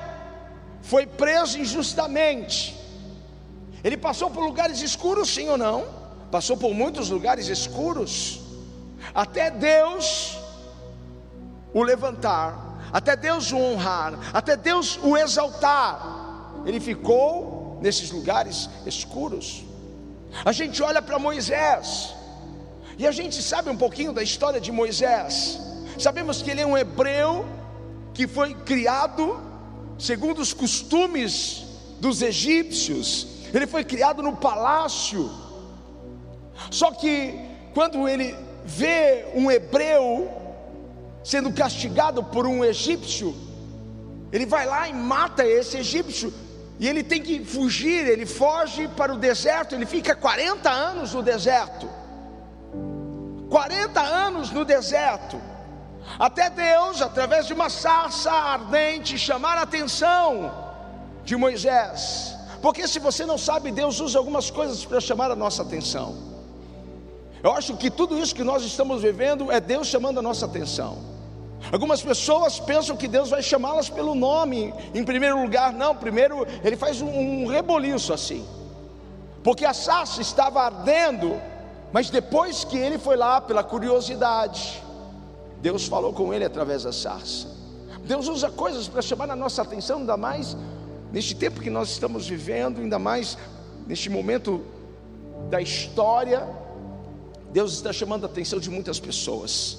foi 0.81 1.05
preso 1.05 1.59
injustamente. 1.59 2.75
Ele 3.83 3.97
passou 3.97 4.29
por 4.29 4.43
lugares 4.43 4.81
escuros, 4.81 5.29
sim 5.29 5.49
ou 5.49 5.57
não? 5.57 5.85
Passou 6.31 6.55
por 6.55 6.73
muitos 6.73 7.09
lugares 7.09 7.47
escuros 7.47 8.40
até 9.13 9.49
Deus 9.51 10.37
o 11.73 11.83
levantar, 11.83 12.89
até 12.91 13.15
Deus 13.15 13.51
o 13.51 13.57
honrar, 13.57 14.13
até 14.33 14.55
Deus 14.55 14.99
o 15.01 15.17
exaltar. 15.17 16.63
Ele 16.65 16.79
ficou 16.79 17.79
nesses 17.81 18.11
lugares 18.11 18.69
escuros. 18.85 19.63
A 20.45 20.51
gente 20.51 20.81
olha 20.81 21.01
para 21.01 21.19
Moisés, 21.19 22.13
E 22.97 23.07
a 23.07 23.11
gente 23.11 23.41
sabe 23.41 23.69
um 23.69 23.77
pouquinho 23.77 24.13
da 24.13 24.21
história 24.21 24.61
de 24.61 24.71
Moisés. 24.71 25.59
Sabemos 25.97 26.41
que 26.41 26.51
ele 26.51 26.61
é 26.61 26.65
um 26.65 26.77
hebreu 26.77 27.45
que 28.13 28.27
foi 28.27 28.53
criado 28.53 29.39
segundo 29.97 30.39
os 30.39 30.53
costumes 30.53 31.65
dos 31.99 32.21
egípcios. 32.21 33.27
Ele 33.53 33.65
foi 33.65 33.83
criado 33.83 34.21
no 34.21 34.35
palácio. 34.35 35.31
Só 36.69 36.91
que 36.91 37.33
quando 37.73 38.07
ele 38.07 38.35
vê 38.63 39.25
um 39.35 39.49
hebreu 39.49 40.29
sendo 41.23 41.51
castigado 41.53 42.23
por 42.23 42.47
um 42.47 42.63
egípcio, 42.63 43.35
ele 44.31 44.45
vai 44.45 44.65
lá 44.65 44.87
e 44.87 44.93
mata 44.93 45.45
esse 45.45 45.77
egípcio. 45.77 46.33
E 46.79 46.87
ele 46.87 47.03
tem 47.03 47.21
que 47.21 47.45
fugir, 47.45 48.07
ele 48.07 48.25
foge 48.25 48.87
para 48.87 49.13
o 49.13 49.17
deserto, 49.17 49.75
ele 49.75 49.85
fica 49.85 50.15
40 50.15 50.69
anos 50.69 51.13
no 51.13 51.21
deserto. 51.21 51.87
40 53.49 54.01
anos 54.01 54.49
no 54.49 54.65
deserto. 54.65 55.39
Até 56.17 56.49
Deus, 56.49 57.01
através 57.01 57.45
de 57.45 57.53
uma 57.53 57.69
sarça 57.69 58.31
ardente, 58.31 59.17
chamar 59.17 59.57
a 59.57 59.61
atenção 59.61 60.51
de 61.23 61.35
Moisés. 61.35 62.35
Porque 62.61 62.87
se 62.87 62.97
você 62.97 63.25
não 63.25 63.37
sabe, 63.37 63.71
Deus 63.71 63.99
usa 63.99 64.17
algumas 64.17 64.49
coisas 64.49 64.83
para 64.85 64.99
chamar 64.99 65.29
a 65.29 65.35
nossa 65.35 65.61
atenção. 65.61 66.30
Eu 67.43 67.53
acho 67.53 67.75
que 67.75 67.89
tudo 67.89 68.17
isso 68.17 68.35
que 68.35 68.43
nós 68.43 68.63
estamos 68.63 69.01
vivendo 69.01 69.51
é 69.51 69.59
Deus 69.59 69.87
chamando 69.87 70.19
a 70.19 70.21
nossa 70.21 70.45
atenção. 70.45 70.97
Algumas 71.71 72.01
pessoas 72.01 72.59
pensam 72.59 72.95
que 72.97 73.07
Deus 73.07 73.29
vai 73.29 73.41
chamá-las 73.41 73.89
pelo 73.89 74.15
nome, 74.15 74.73
em 74.93 75.03
primeiro 75.03 75.41
lugar, 75.41 75.71
não, 75.73 75.95
primeiro 75.95 76.45
ele 76.63 76.75
faz 76.75 77.01
um, 77.01 77.07
um 77.07 77.45
reboliço 77.45 78.13
assim, 78.13 78.45
porque 79.43 79.65
a 79.65 79.73
sarça 79.73 80.21
estava 80.21 80.61
ardendo, 80.61 81.39
mas 81.91 82.09
depois 82.09 82.63
que 82.63 82.77
ele 82.77 82.97
foi 82.97 83.15
lá 83.15 83.39
pela 83.39 83.63
curiosidade, 83.63 84.81
Deus 85.61 85.87
falou 85.87 86.13
com 86.13 86.33
ele 86.33 86.43
através 86.43 86.83
da 86.83 86.91
sarça. 86.91 87.47
Deus 88.03 88.27
usa 88.27 88.49
coisas 88.49 88.87
para 88.87 89.01
chamar 89.01 89.29
a 89.29 89.35
nossa 89.35 89.61
atenção, 89.61 89.99
ainda 89.99 90.17
mais 90.17 90.57
neste 91.11 91.35
tempo 91.35 91.61
que 91.61 91.69
nós 91.69 91.89
estamos 91.89 92.27
vivendo, 92.27 92.81
ainda 92.81 92.97
mais 92.97 93.37
neste 93.85 94.09
momento 94.09 94.61
da 95.49 95.61
história. 95.61 96.47
Deus 97.51 97.73
está 97.73 97.91
chamando 97.91 98.23
a 98.23 98.27
atenção 98.27 98.59
de 98.59 98.69
muitas 98.69 98.99
pessoas. 98.99 99.77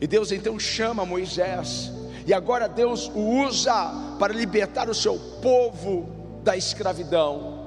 E 0.00 0.06
Deus 0.06 0.32
então 0.32 0.58
chama 0.58 1.04
Moisés, 1.04 1.92
e 2.26 2.32
agora 2.32 2.68
Deus 2.68 3.10
o 3.14 3.44
usa 3.46 3.92
para 4.18 4.32
libertar 4.32 4.88
o 4.88 4.94
seu 4.94 5.18
povo 5.42 6.08
da 6.42 6.56
escravidão. 6.56 7.60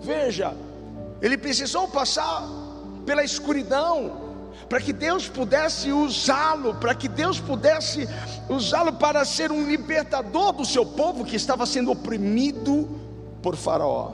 Veja, 0.00 0.54
ele 1.20 1.36
precisou 1.36 1.88
passar 1.88 2.48
pela 3.04 3.24
escuridão, 3.24 4.22
para 4.68 4.80
que 4.80 4.92
Deus 4.92 5.28
pudesse 5.28 5.90
usá-lo, 5.92 6.74
para 6.76 6.94
que 6.94 7.08
Deus 7.08 7.40
pudesse 7.40 8.08
usá-lo 8.48 8.92
para 8.94 9.24
ser 9.24 9.50
um 9.50 9.66
libertador 9.68 10.52
do 10.52 10.64
seu 10.64 10.86
povo 10.86 11.24
que 11.24 11.36
estava 11.36 11.66
sendo 11.66 11.90
oprimido 11.90 12.88
por 13.42 13.56
Faraó. 13.56 14.12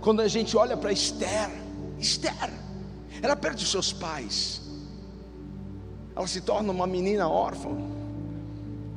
Quando 0.00 0.20
a 0.20 0.28
gente 0.28 0.56
olha 0.56 0.76
para 0.76 0.92
Esther, 0.92 1.50
Esther, 1.98 2.50
ela 3.22 3.36
perde 3.36 3.66
seus 3.66 3.92
pais, 3.92 4.62
ela 6.14 6.26
se 6.26 6.40
torna 6.40 6.72
uma 6.72 6.86
menina 6.86 7.28
órfã, 7.28 7.70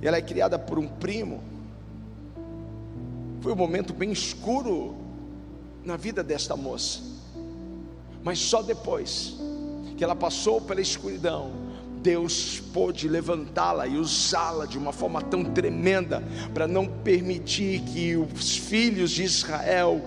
e 0.02 0.08
ela 0.08 0.18
é 0.18 0.22
criada 0.22 0.58
por 0.58 0.80
um 0.80 0.88
primo. 0.88 1.44
Foi 3.42 3.52
um 3.52 3.56
momento 3.56 3.94
bem 3.94 4.12
escuro 4.12 4.96
na 5.84 5.98
vida 5.98 6.24
desta 6.24 6.56
moça, 6.56 7.02
mas 8.24 8.40
só 8.40 8.62
depois 8.62 9.38
que 9.98 10.04
ela 10.04 10.16
passou 10.16 10.62
pela 10.62 10.82
escuridão, 10.82 11.52
Deus 12.02 12.62
pôde 12.74 13.10
levantá-la 13.10 13.86
e 13.86 13.98
usá-la 13.98 14.66
de 14.66 14.78
uma 14.78 14.94
forma 14.94 15.22
tão 15.22 15.44
tremenda 15.44 16.24
para 16.54 16.68
não 16.68 16.88
permitir 16.88 17.82
que 17.82 18.16
os 18.16 18.56
filhos 18.56 19.12
de 19.12 19.24
Israel 19.24 20.02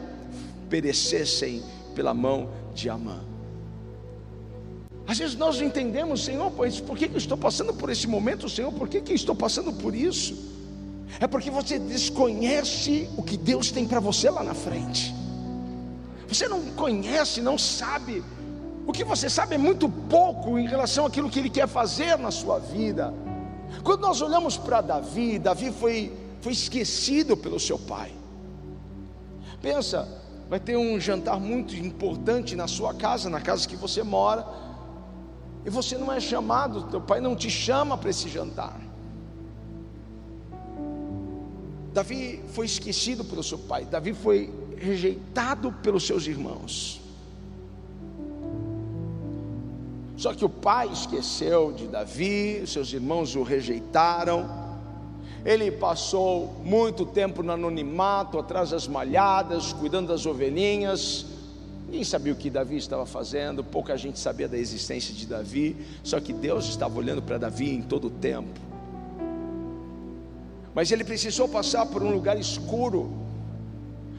perecessem 0.71 1.63
pela 1.95 2.15
mão 2.15 2.49
de 2.75 2.89
Amã. 2.89 3.32
Às 5.07 5.19
vezes 5.19 5.37
nós 5.37 5.59
não 5.59 5.67
entendemos, 5.67 6.25
Senhor, 6.25 6.51
pois 6.53 6.81
por 6.81 6.97
que 6.97 7.07
eu 7.07 7.17
estou 7.17 7.37
passando 7.37 7.75
por 7.75 7.91
esse 7.91 8.07
momento, 8.07 8.49
Senhor? 8.49 8.73
Por 8.73 8.89
que 8.89 8.99
eu 8.99 9.15
estou 9.15 9.35
passando 9.35 9.73
por 9.73 9.95
isso? 9.95 10.35
É 11.21 11.27
porque 11.27 11.51
você 11.51 11.79
desconhece 11.79 13.09
o 13.17 13.23
que 13.23 13.37
Deus 13.37 13.71
tem 13.71 13.87
para 13.87 14.01
você 14.01 14.31
lá 14.31 14.43
na 14.43 14.55
frente. 14.55 15.15
Você 16.29 16.49
não 16.49 16.63
conhece, 16.71 17.41
não 17.43 17.59
sabe. 17.59 18.25
O 18.87 18.93
que 18.93 19.05
você 19.05 19.29
sabe 19.29 19.57
é 19.57 19.59
muito 19.59 19.89
pouco 19.89 20.59
em 20.59 20.67
relação 20.67 21.05
àquilo 21.05 21.29
que 21.29 21.39
Ele 21.39 21.51
quer 21.51 21.69
fazer 21.69 22.17
na 22.17 22.31
sua 22.31 22.59
vida. 22.59 23.13
Quando 23.83 24.01
nós 24.01 24.21
olhamos 24.21 24.57
para 24.57 24.81
Davi, 24.81 25.39
Davi 25.39 25.71
foi, 25.73 26.13
foi 26.41 26.53
esquecido 26.53 27.37
pelo 27.37 27.61
seu 27.61 27.79
pai. 27.79 28.13
Pensa, 29.61 30.09
vai 30.49 30.59
ter 30.59 30.77
um 30.77 30.99
jantar 30.99 31.39
muito 31.39 31.77
importante 31.77 32.57
na 32.57 32.67
sua 32.67 32.95
casa, 32.95 33.29
na 33.29 33.41
casa 33.41 33.69
que 33.69 33.77
você 33.77 34.03
mora 34.03 34.62
e 35.65 35.71
você 35.71 35.97
não 35.97 36.13
é 36.13 36.21
chamado, 36.21 36.85
teu 36.85 37.01
pai 37.01 37.21
não 37.21 37.37
te 37.37 37.51
chama 37.51 37.97
para 37.97 38.11
esse 38.11 38.29
jantar. 38.29 38.81
Davi 41.93 42.43
foi 42.49 42.67
esquecido 42.67 43.25
pelo 43.25 43.43
seu 43.43 43.59
pai, 43.59 43.85
Davi 43.85 44.13
foi 44.15 44.53
rejeitado 44.77 45.73
pelos 45.83 46.07
seus 46.07 46.27
irmãos. 46.27 47.01
Só 50.17 50.33
que 50.33 50.45
o 50.45 50.49
pai 50.49 50.89
esqueceu 50.93 51.73
de 51.73 51.87
Davi, 51.87 52.63
seus 52.67 52.93
irmãos 52.93 53.35
o 53.35 53.43
rejeitaram. 53.43 54.49
Ele 55.45 55.71
passou 55.71 56.55
muito 56.65 57.05
tempo 57.05 57.43
no 57.43 57.53
anonimato, 57.53 58.39
atrás 58.39 58.71
das 58.71 58.87
malhadas, 58.87 59.73
cuidando 59.73 60.09
das 60.09 60.25
ovelhinhas, 60.25 61.27
Ninguém 61.93 62.05
sabia 62.05 62.33
o 62.33 62.37
que 62.37 62.49
Davi 62.49 62.79
estava 62.79 63.05
fazendo, 63.05 63.63
pouca 63.63 63.99
gente 63.99 64.19
sabia 64.19 64.49
da 64.49 64.57
existência 64.57 65.13
de 65.13 65.27
Davi, 65.27 65.77
só 66.03 66.19
que 66.21 66.33
Deus 66.33 66.65
estava 66.65 66.99
olhando 66.99 67.21
para 67.21 67.37
Davi 67.37 67.69
em 67.69 67.83
todo 67.83 68.07
o 68.07 68.11
tempo. 68.11 68.59
Mas 70.75 70.91
ele 70.91 71.05
precisou 71.05 71.47
passar 71.47 71.85
por 71.85 72.03
um 72.03 72.11
lugar 72.11 72.41
escuro, 72.41 73.13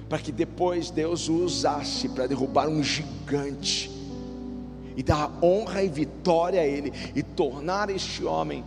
para 0.07 0.19
que 0.19 0.31
depois 0.31 0.91
Deus 0.91 1.27
o 1.27 1.33
usasse 1.33 2.07
para 2.09 2.27
derrubar 2.27 2.69
um 2.69 2.83
gigante, 2.83 3.89
e 4.95 5.01
dar 5.01 5.31
honra 5.41 5.81
e 5.81 5.89
vitória 5.89 6.61
a 6.61 6.67
ele, 6.67 6.93
e 7.15 7.23
tornar 7.23 7.89
este 7.89 8.23
homem 8.23 8.63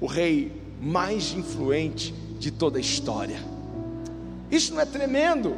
o 0.00 0.06
rei 0.06 0.58
mais 0.80 1.34
influente 1.34 2.14
de 2.38 2.50
toda 2.50 2.78
a 2.78 2.80
história. 2.80 3.40
Isso 4.50 4.72
não 4.72 4.80
é 4.80 4.86
tremendo? 4.86 5.54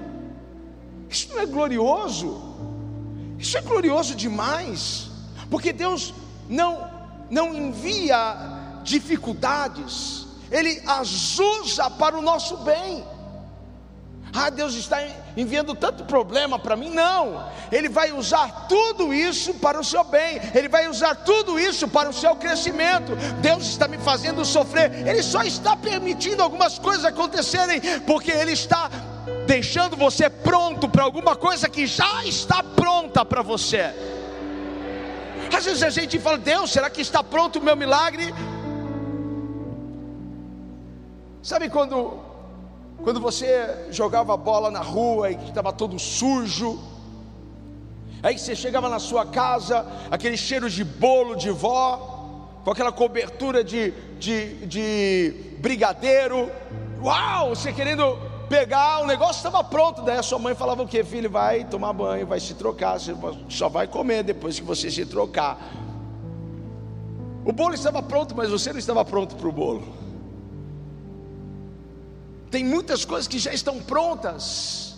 Isso 1.09 1.29
não 1.33 1.39
é 1.39 1.47
glorioso? 1.47 2.50
Isso 3.41 3.57
é 3.57 3.63
glorioso 3.63 4.15
demais, 4.15 5.09
porque 5.51 5.73
Deus 5.73 6.15
não 6.49 7.01
não 7.31 7.55
envia 7.55 8.37
dificuldades, 8.83 10.27
Ele 10.51 10.83
as 10.87 11.39
usa 11.39 11.89
para 11.89 12.19
o 12.19 12.23
nosso 12.23 12.57
bem. 12.59 13.05
Ah, 14.33 14.49
Deus 14.49 14.75
está 14.75 14.99
enviando 15.37 15.75
tanto 15.75 16.05
problema 16.05 16.57
para 16.59 16.77
mim. 16.77 16.91
Não, 16.91 17.49
Ele 17.73 17.89
vai 17.89 18.13
usar 18.13 18.67
tudo 18.69 19.13
isso 19.13 19.55
para 19.55 19.81
o 19.81 19.85
seu 19.85 20.05
bem, 20.05 20.41
Ele 20.55 20.69
vai 20.69 20.89
usar 20.89 21.15
tudo 21.15 21.59
isso 21.59 21.89
para 21.89 22.09
o 22.09 22.13
seu 22.13 22.37
crescimento. 22.37 23.17
Deus 23.41 23.67
está 23.67 23.89
me 23.89 23.99
fazendo 23.99 24.45
sofrer, 24.45 25.07
Ele 25.07 25.23
só 25.23 25.43
está 25.43 25.77
permitindo 25.77 26.43
algumas 26.43 26.79
coisas 26.79 27.05
acontecerem, 27.05 27.81
porque 28.07 28.31
Ele 28.31 28.53
está 28.53 28.91
deixando 29.47 29.97
você 29.97 30.29
pronto 30.29 30.89
para 30.89 31.05
alguma 31.05 31.35
coisa 31.37 31.69
que 31.69 31.87
já 31.87 32.25
está 32.25 32.63
pronta 32.63 33.25
para 33.25 33.43
você. 33.43 33.93
Às 35.53 35.65
vezes 35.65 35.83
a 35.83 35.91
gente 35.91 36.19
fala, 36.19 36.39
Deus, 36.39 36.71
será 36.71 36.89
que 36.89 37.01
está 37.01 37.23
pronto 37.23 37.59
o 37.59 37.63
meu 37.63 37.77
milagre? 37.77 38.33
Sabe 41.43 41.69
quando, 41.69 42.21
quando 43.03 43.21
você 43.21 43.87
jogava 43.91 44.37
bola 44.37 44.71
na 44.71 44.81
rua 44.81 45.31
e 45.31 45.35
estava 45.49 45.73
todo 45.73 45.99
sujo? 45.99 46.79
Aí 48.23 48.39
você 48.39 48.55
chegava 48.55 48.89
na 48.89 48.99
sua 48.99 49.25
casa, 49.27 49.87
aquele 50.11 50.37
cheiro 50.37 50.69
de 50.69 50.85
bolo 50.85 51.35
de 51.35 51.51
vó, 51.51 52.21
com 52.65 52.71
aquela 52.71 52.93
cobertura 52.93 53.65
de, 53.65 53.93
de, 54.19 54.67
de 54.67 55.35
brigadeiro, 55.59 56.51
uau, 57.03 57.55
você 57.55 57.73
querendo 57.73 58.30
pegar, 58.51 59.01
o 59.01 59.07
negócio 59.07 59.37
estava 59.37 59.63
pronto. 59.63 60.03
Daí 60.03 60.19
a 60.19 60.23
sua 60.23 60.39
mãe 60.39 60.55
falava 60.57 60.83
o 60.83 60.89
que? 60.89 61.03
Filho, 61.05 61.31
vai 61.31 61.65
tomar 61.65 61.93
banho, 61.93 62.27
vai 62.27 62.41
se 62.41 62.53
trocar, 62.55 62.99
você 62.99 63.15
só 63.49 63.69
vai 63.69 63.87
comer 63.87 64.25
depois 64.25 64.59
que 64.59 64.67
você 64.67 64.91
se 64.91 65.07
trocar. 65.07 65.57
O 67.45 67.53
bolo 67.53 67.75
estava 67.75 68.03
pronto, 68.03 68.35
mas 68.37 68.51
você 68.51 68.73
não 68.73 68.79
estava 68.81 69.05
pronto 69.05 69.37
para 69.37 69.49
o 69.49 69.53
bolo. 69.53 69.95
Tem 72.51 72.65
muitas 72.65 73.05
coisas 73.05 73.29
que 73.29 73.39
já 73.39 73.55
estão 73.55 73.79
prontas, 73.79 74.97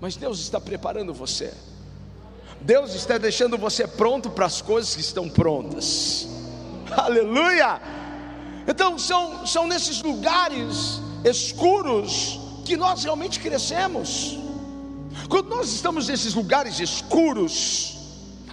mas 0.00 0.14
Deus 0.14 0.38
está 0.38 0.60
preparando 0.60 1.12
você. 1.12 1.52
Deus 2.60 2.94
está 2.94 3.18
deixando 3.18 3.58
você 3.58 3.86
pronto 3.86 4.30
para 4.30 4.46
as 4.46 4.62
coisas 4.62 4.94
que 4.94 5.00
estão 5.00 5.28
prontas. 5.28 6.28
Aleluia! 6.96 7.80
Então 8.66 8.96
são, 8.98 9.44
são 9.44 9.66
nesses 9.66 10.02
lugares 10.02 11.00
escuros 11.24 12.45
que 12.66 12.76
nós 12.76 13.04
realmente 13.04 13.40
crescemos. 13.40 14.38
Quando 15.28 15.48
nós 15.48 15.72
estamos 15.72 16.08
nesses 16.08 16.34
lugares 16.34 16.78
escuros, 16.78 17.96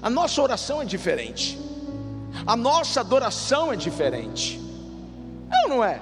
a 0.02 0.10
nossa 0.10 0.42
oração 0.42 0.82
é 0.82 0.86
diferente, 0.86 1.60
a 2.46 2.56
nossa 2.56 3.02
adoração 3.02 3.72
é 3.72 3.76
diferente. 3.76 4.60
É 5.52 5.64
ou 5.64 5.70
não 5.70 5.84
é? 5.84 6.00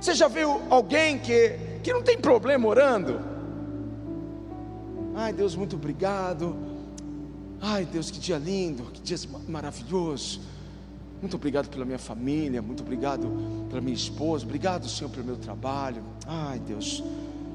Você 0.00 0.14
já 0.14 0.28
viu 0.28 0.62
alguém 0.70 1.18
que, 1.18 1.58
que 1.82 1.92
não 1.92 2.02
tem 2.02 2.18
problema 2.18 2.66
orando? 2.66 3.20
Ai 5.14 5.32
Deus, 5.32 5.54
muito 5.54 5.76
obrigado. 5.76 6.56
Ai 7.60 7.84
Deus, 7.84 8.10
que 8.10 8.18
dia 8.18 8.38
lindo, 8.38 8.84
que 8.84 9.00
dia 9.00 9.18
maravilhoso. 9.46 10.40
Muito 11.20 11.36
obrigado 11.36 11.68
pela 11.68 11.84
minha 11.84 11.98
família, 11.98 12.62
muito 12.62 12.82
obrigado 12.82 13.30
pela 13.68 13.82
minha 13.82 13.94
esposa, 13.94 14.46
obrigado, 14.46 14.88
Senhor, 14.88 15.10
pelo 15.10 15.26
meu 15.26 15.36
trabalho. 15.36 16.02
Ai, 16.32 16.60
Deus, 16.60 17.02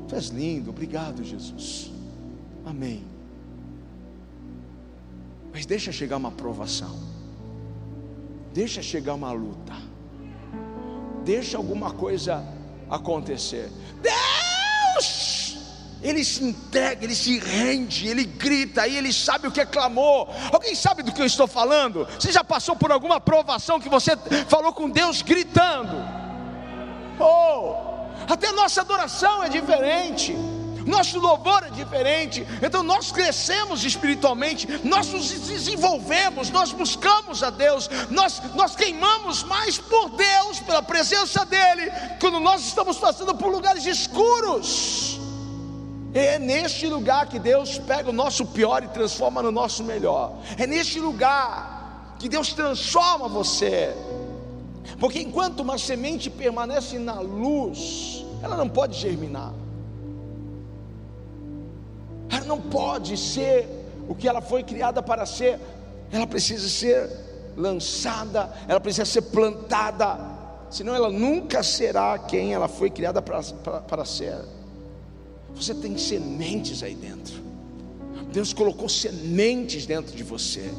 tu 0.05 0.15
és 0.15 0.27
lindo, 0.27 0.69
obrigado, 0.69 1.23
Jesus. 1.23 1.91
Amém. 2.65 3.05
Mas 5.53 5.65
deixa 5.65 5.93
chegar 5.93 6.17
uma 6.17 6.31
provação, 6.31 6.99
deixa 8.53 8.81
chegar 8.81 9.13
uma 9.13 9.31
luta, 9.31 9.73
deixa 11.23 11.55
alguma 11.55 11.91
coisa 11.91 12.43
acontecer. 12.89 13.71
Deus! 14.01 14.35
ele 16.03 16.23
se 16.23 16.43
entrega, 16.43 17.03
ele 17.03 17.15
se 17.15 17.39
rende, 17.39 18.07
ele 18.07 18.25
grita, 18.25 18.87
e 18.87 18.95
ele 18.95 19.11
sabe 19.11 19.47
o 19.47 19.51
que 19.51 19.61
é 19.61 19.65
clamor. 19.65 20.27
Alguém 20.51 20.75
sabe 20.75 21.01
do 21.01 21.11
que 21.11 21.19
eu 21.19 21.25
estou 21.25 21.47
falando? 21.47 22.05
Você 22.19 22.31
já 22.31 22.43
passou 22.43 22.75
por 22.75 22.91
alguma 22.91 23.19
provação 23.19 23.79
que 23.79 23.89
você 23.89 24.11
falou 24.47 24.71
com 24.71 24.87
Deus 24.87 25.23
gritando? 25.23 25.95
Oh, 27.19 27.84
até 28.27 28.51
nossa 28.51 28.81
adoração 28.81 29.43
é 29.43 29.49
diferente. 29.49 30.35
Nosso 30.85 31.19
louvor 31.19 31.63
é 31.63 31.71
diferente, 31.71 32.45
então 32.61 32.83
nós 32.83 33.11
crescemos 33.11 33.83
espiritualmente, 33.83 34.67
nós 34.83 35.07
nos 35.07 35.31
desenvolvemos, 35.31 36.51
nós 36.51 36.71
buscamos 36.71 37.41
a 37.41 37.49
Deus, 37.49 37.89
nós, 38.11 38.39
nós 38.53 38.75
queimamos 38.75 39.41
mais 39.41 39.79
por 39.79 40.09
Deus, 40.09 40.59
pela 40.59 40.83
presença 40.83 41.43
dEle, 41.43 41.91
quando 42.21 42.39
nós 42.39 42.61
estamos 42.61 42.97
passando 42.97 43.33
por 43.33 43.51
lugares 43.51 43.83
escuros. 43.85 45.19
É 46.13 46.39
neste 46.39 46.87
lugar 46.87 47.25
que 47.25 47.39
Deus 47.39 47.77
pega 47.79 48.09
o 48.09 48.13
nosso 48.13 48.45
pior 48.45 48.83
e 48.83 48.87
transforma 48.87 49.41
no 49.41 49.51
nosso 49.51 49.83
melhor. 49.83 50.33
É 50.57 50.65
neste 50.65 50.99
lugar 50.99 52.15
que 52.17 52.29
Deus 52.29 52.53
transforma 52.53 53.27
você. 53.27 53.93
Porque 54.99 55.19
enquanto 55.19 55.59
uma 55.59 55.77
semente 55.77 56.29
permanece 56.29 56.97
na 56.97 57.19
luz, 57.19 58.25
ela 58.41 58.55
não 58.55 58.69
pode 58.69 58.97
germinar. 58.97 59.53
Ela 62.29 62.45
não 62.45 62.61
pode 62.61 63.17
ser 63.17 63.67
o 64.07 64.15
que 64.15 64.27
ela 64.27 64.41
foi 64.41 64.63
criada 64.63 65.01
para 65.01 65.25
ser. 65.25 65.59
Ela 66.11 66.27
precisa 66.27 66.67
ser 66.69 67.09
lançada, 67.57 68.53
ela 68.67 68.79
precisa 68.79 69.05
ser 69.05 69.23
plantada. 69.23 70.17
Senão 70.69 70.95
ela 70.95 71.09
nunca 71.09 71.63
será 71.63 72.17
quem 72.17 72.53
ela 72.53 72.67
foi 72.67 72.89
criada 72.89 73.21
para, 73.21 73.41
para, 73.41 73.81
para 73.81 74.05
ser. 74.05 74.37
Você 75.53 75.73
tem 75.73 75.97
sementes 75.97 76.83
aí 76.83 76.95
dentro. 76.95 77.43
Deus 78.31 78.51
colocou 78.51 78.89
sementes 78.89 79.85
dentro 79.85 80.15
de 80.15 80.23
você. 80.23 80.69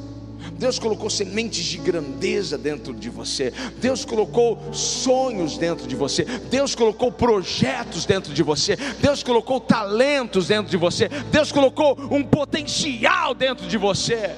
Deus 0.53 0.79
colocou 0.79 1.11
sementes 1.11 1.65
de 1.65 1.79
grandeza 1.79 2.57
dentro 2.57 2.95
de 2.95 3.11
você. 3.11 3.53
Deus 3.79 4.05
colocou 4.05 4.73
sonhos 4.73 5.59
dentro 5.59 5.87
de 5.87 5.95
você. 5.95 6.25
Deus 6.25 6.75
colocou 6.75 7.13
projetos 7.13 8.05
dentro 8.05 8.33
de 8.33 8.43
você. 8.43 8.77
Deus 9.01 9.23
colocou 9.23 9.61
talentos 9.61 10.49
dentro 10.49 10.71
de 10.71 10.77
você. 10.77 11.09
Deus 11.31 11.53
colocou 11.53 11.99
um 12.11 12.23
potencial 12.23 13.35
dentro 13.35 13.67
de 13.67 13.77
você. 13.77 14.35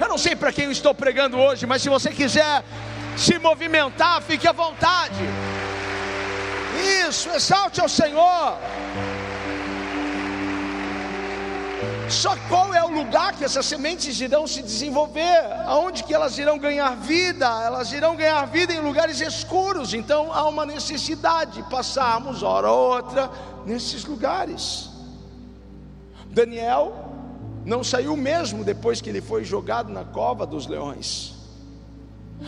Eu 0.00 0.08
não 0.08 0.18
sei 0.18 0.34
para 0.34 0.52
quem 0.52 0.64
eu 0.64 0.72
estou 0.72 0.94
pregando 0.94 1.38
hoje, 1.38 1.66
mas 1.66 1.82
se 1.82 1.88
você 1.88 2.10
quiser 2.10 2.64
se 3.16 3.38
movimentar, 3.38 4.20
fique 4.22 4.46
à 4.46 4.52
vontade. 4.52 5.14
Isso, 7.08 7.28
exalte 7.30 7.80
ao 7.80 7.88
Senhor. 7.88 8.58
Só 12.08 12.36
qual 12.48 12.74
é 12.74 12.84
o 12.84 12.90
lugar 12.90 13.34
que 13.34 13.44
essas 13.44 13.64
sementes 13.64 14.20
irão 14.20 14.46
se 14.46 14.62
desenvolver? 14.62 15.42
Aonde 15.64 16.04
que 16.04 16.12
elas 16.12 16.36
irão 16.38 16.58
ganhar 16.58 16.94
vida? 16.96 17.46
Elas 17.64 17.92
irão 17.92 18.14
ganhar 18.14 18.44
vida 18.46 18.72
em 18.72 18.80
lugares 18.80 19.20
escuros. 19.20 19.94
Então 19.94 20.32
há 20.32 20.46
uma 20.46 20.66
necessidade 20.66 21.62
de 21.62 21.70
passarmos 21.70 22.42
hora 22.42 22.70
ou 22.70 22.94
outra 22.94 23.30
nesses 23.64 24.04
lugares. 24.04 24.90
Daniel 26.26 26.92
não 27.64 27.82
saiu 27.82 28.16
mesmo 28.16 28.64
depois 28.64 29.00
que 29.00 29.08
ele 29.08 29.22
foi 29.22 29.42
jogado 29.44 29.90
na 29.90 30.04
cova 30.04 30.46
dos 30.46 30.66
leões. 30.66 31.32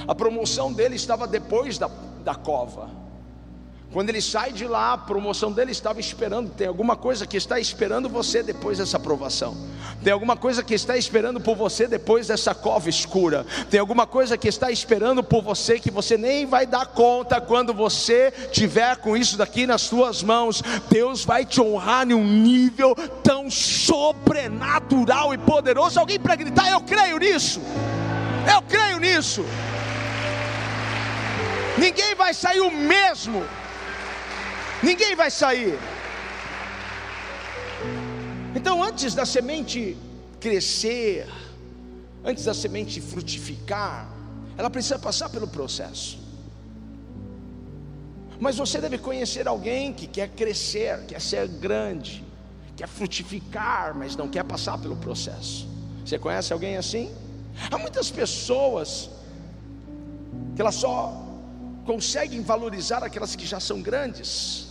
A 0.07 0.15
promoção 0.15 0.73
dele 0.73 0.97
estava 0.97 1.27
depois 1.27 1.79
da, 1.79 1.89
da 2.23 2.35
cova. 2.35 3.06
Quando 3.93 4.11
ele 4.11 4.21
sai 4.21 4.53
de 4.53 4.67
lá, 4.67 4.93
a 4.93 4.99
promoção 4.99 5.51
dele 5.51 5.71
estava 5.71 6.01
esperando. 6.01 6.51
Tem 6.51 6.67
alguma 6.67 6.97
coisa 6.97 7.27
que 7.27 7.37
está 7.37 7.59
esperando 7.59 8.09
você 8.09 8.43
depois 8.43 8.79
dessa 8.79 8.97
aprovação. 8.97 9.57
Tem 10.03 10.13
alguma 10.13 10.37
coisa 10.37 10.63
que 10.63 10.75
está 10.75 10.97
esperando 10.97 11.41
por 11.41 11.57
você 11.57 11.87
depois 11.87 12.27
dessa 12.27 12.55
cova 12.55 12.91
escura. 12.91 13.47
Tem 13.71 13.81
alguma 13.81 14.07
coisa 14.07 14.37
que 14.37 14.49
está 14.49 14.71
esperando 14.71 15.23
por 15.23 15.43
você 15.43 15.79
que 15.79 15.91
você 15.91 16.19
nem 16.19 16.45
vai 16.47 16.67
dar 16.67 16.87
conta 16.87 17.41
quando 17.41 17.73
você 17.73 18.33
tiver 18.51 18.97
com 18.97 19.17
isso 19.17 19.39
daqui 19.39 19.67
nas 19.67 19.83
suas 19.83 20.23
mãos. 20.23 20.63
Deus 20.91 21.25
vai 21.25 21.47
te 21.47 21.61
honrar 21.61 22.09
em 22.11 22.15
um 22.15 22.25
nível 22.25 22.95
tão 23.23 23.51
sobrenatural 23.51 25.33
e 25.33 25.39
poderoso. 25.39 25.99
Alguém 25.99 26.19
para 26.19 26.35
gritar, 26.35 26.71
eu 26.71 26.81
creio 26.81 27.19
nisso. 27.19 27.61
Eu 28.53 28.61
creio 28.63 28.99
nisso. 28.99 29.45
Ninguém 31.79 32.15
vai 32.15 32.35
sair 32.35 32.61
o 32.61 32.71
mesmo 32.71 33.45
ninguém 34.83 35.15
vai 35.15 35.31
sair. 35.31 35.79
Então, 38.55 38.83
antes 38.83 39.15
da 39.15 39.27
semente 39.27 39.97
crescer, 40.41 41.29
antes 42.25 42.45
da 42.45 42.55
semente 42.55 43.01
frutificar, 43.01 44.09
ela 44.57 44.71
precisa 44.71 44.99
passar 44.99 45.29
pelo 45.29 45.47
processo. 45.47 46.19
Mas 48.39 48.57
você 48.57 48.81
deve 48.81 48.99
conhecer 48.99 49.49
alguém 49.49 49.93
que 49.93 50.07
quer 50.07 50.29
crescer, 50.29 51.05
quer 51.07 51.21
ser 51.21 51.49
grande, 51.49 52.25
quer 52.77 52.87
frutificar, 52.87 53.95
mas 53.97 54.15
não 54.15 54.29
quer 54.29 54.45
passar 54.45 54.79
pelo 54.79 54.97
processo. 54.97 55.67
Você 56.05 56.19
conhece 56.19 56.53
alguém 56.53 56.77
assim? 56.77 57.15
Há 57.71 57.79
muitas 57.79 58.11
pessoas 58.11 59.11
que 60.55 60.61
elas 60.61 60.75
só 60.75 61.25
conseguem 61.85 62.43
valorizar 62.43 63.03
aquelas 63.03 63.35
que 63.35 63.47
já 63.47 63.61
são 63.61 63.81
grandes, 63.81 64.66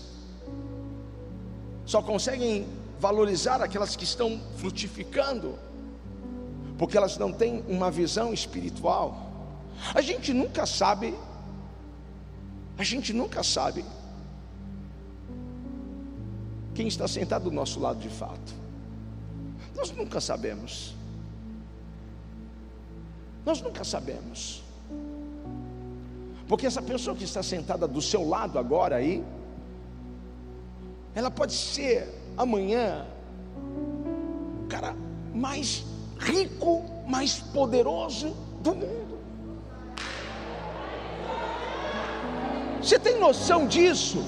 só 1.85 2.01
conseguem 2.01 2.67
valorizar 2.99 3.61
aquelas 3.61 3.95
que 3.95 4.03
estão 4.03 4.41
frutificando, 4.57 5.57
porque 6.77 6.97
elas 6.97 7.17
não 7.17 7.31
têm 7.31 7.63
uma 7.67 7.91
visão 7.91 8.33
espiritual. 8.33 9.31
A 9.93 10.01
gente 10.01 10.33
nunca 10.33 10.65
sabe, 10.65 11.13
a 12.77 12.83
gente 12.83 13.13
nunca 13.13 13.43
sabe 13.43 13.85
quem 16.73 16.87
está 16.87 17.07
sentado 17.07 17.45
do 17.45 17.51
nosso 17.51 17.79
lado 17.79 17.99
de 17.99 18.09
fato. 18.09 18.53
Nós 19.75 19.91
nunca 19.91 20.19
sabemos. 20.19 20.95
Nós 23.45 23.61
nunca 23.61 23.83
sabemos. 23.83 24.63
Porque 26.47 26.65
essa 26.65 26.81
pessoa 26.81 27.15
que 27.15 27.23
está 27.23 27.43
sentada 27.43 27.87
do 27.87 28.01
seu 28.01 28.27
lado 28.27 28.57
agora 28.57 28.95
aí, 28.95 29.23
ela 31.15 31.31
pode 31.31 31.53
ser 31.53 32.13
amanhã 32.37 33.05
o 34.63 34.67
cara 34.67 34.93
mais 35.33 35.85
rico, 36.19 36.83
mais 37.07 37.39
poderoso 37.39 38.35
do 38.59 38.75
mundo. 38.75 39.17
Você 42.81 42.99
tem 42.99 43.17
noção 43.17 43.65
disso? 43.65 44.23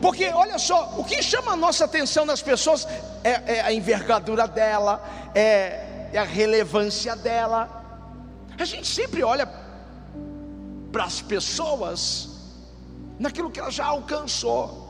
Porque 0.00 0.26
olha 0.30 0.58
só, 0.58 0.94
o 0.98 1.04
que 1.04 1.22
chama 1.22 1.52
a 1.52 1.56
nossa 1.56 1.84
atenção 1.84 2.24
nas 2.24 2.42
pessoas 2.42 2.88
é, 3.22 3.58
é 3.58 3.60
a 3.60 3.72
envergadura 3.72 4.48
dela, 4.48 5.00
é, 5.32 6.08
é 6.12 6.18
a 6.18 6.24
relevância 6.24 7.14
dela. 7.14 7.70
A 8.58 8.64
gente 8.64 8.88
sempre 8.88 9.22
olha 9.22 9.48
para 10.90 11.04
as 11.04 11.22
pessoas 11.22 12.28
naquilo 13.18 13.50
que 13.50 13.60
ela 13.60 13.70
já 13.70 13.86
alcançou. 13.86 14.81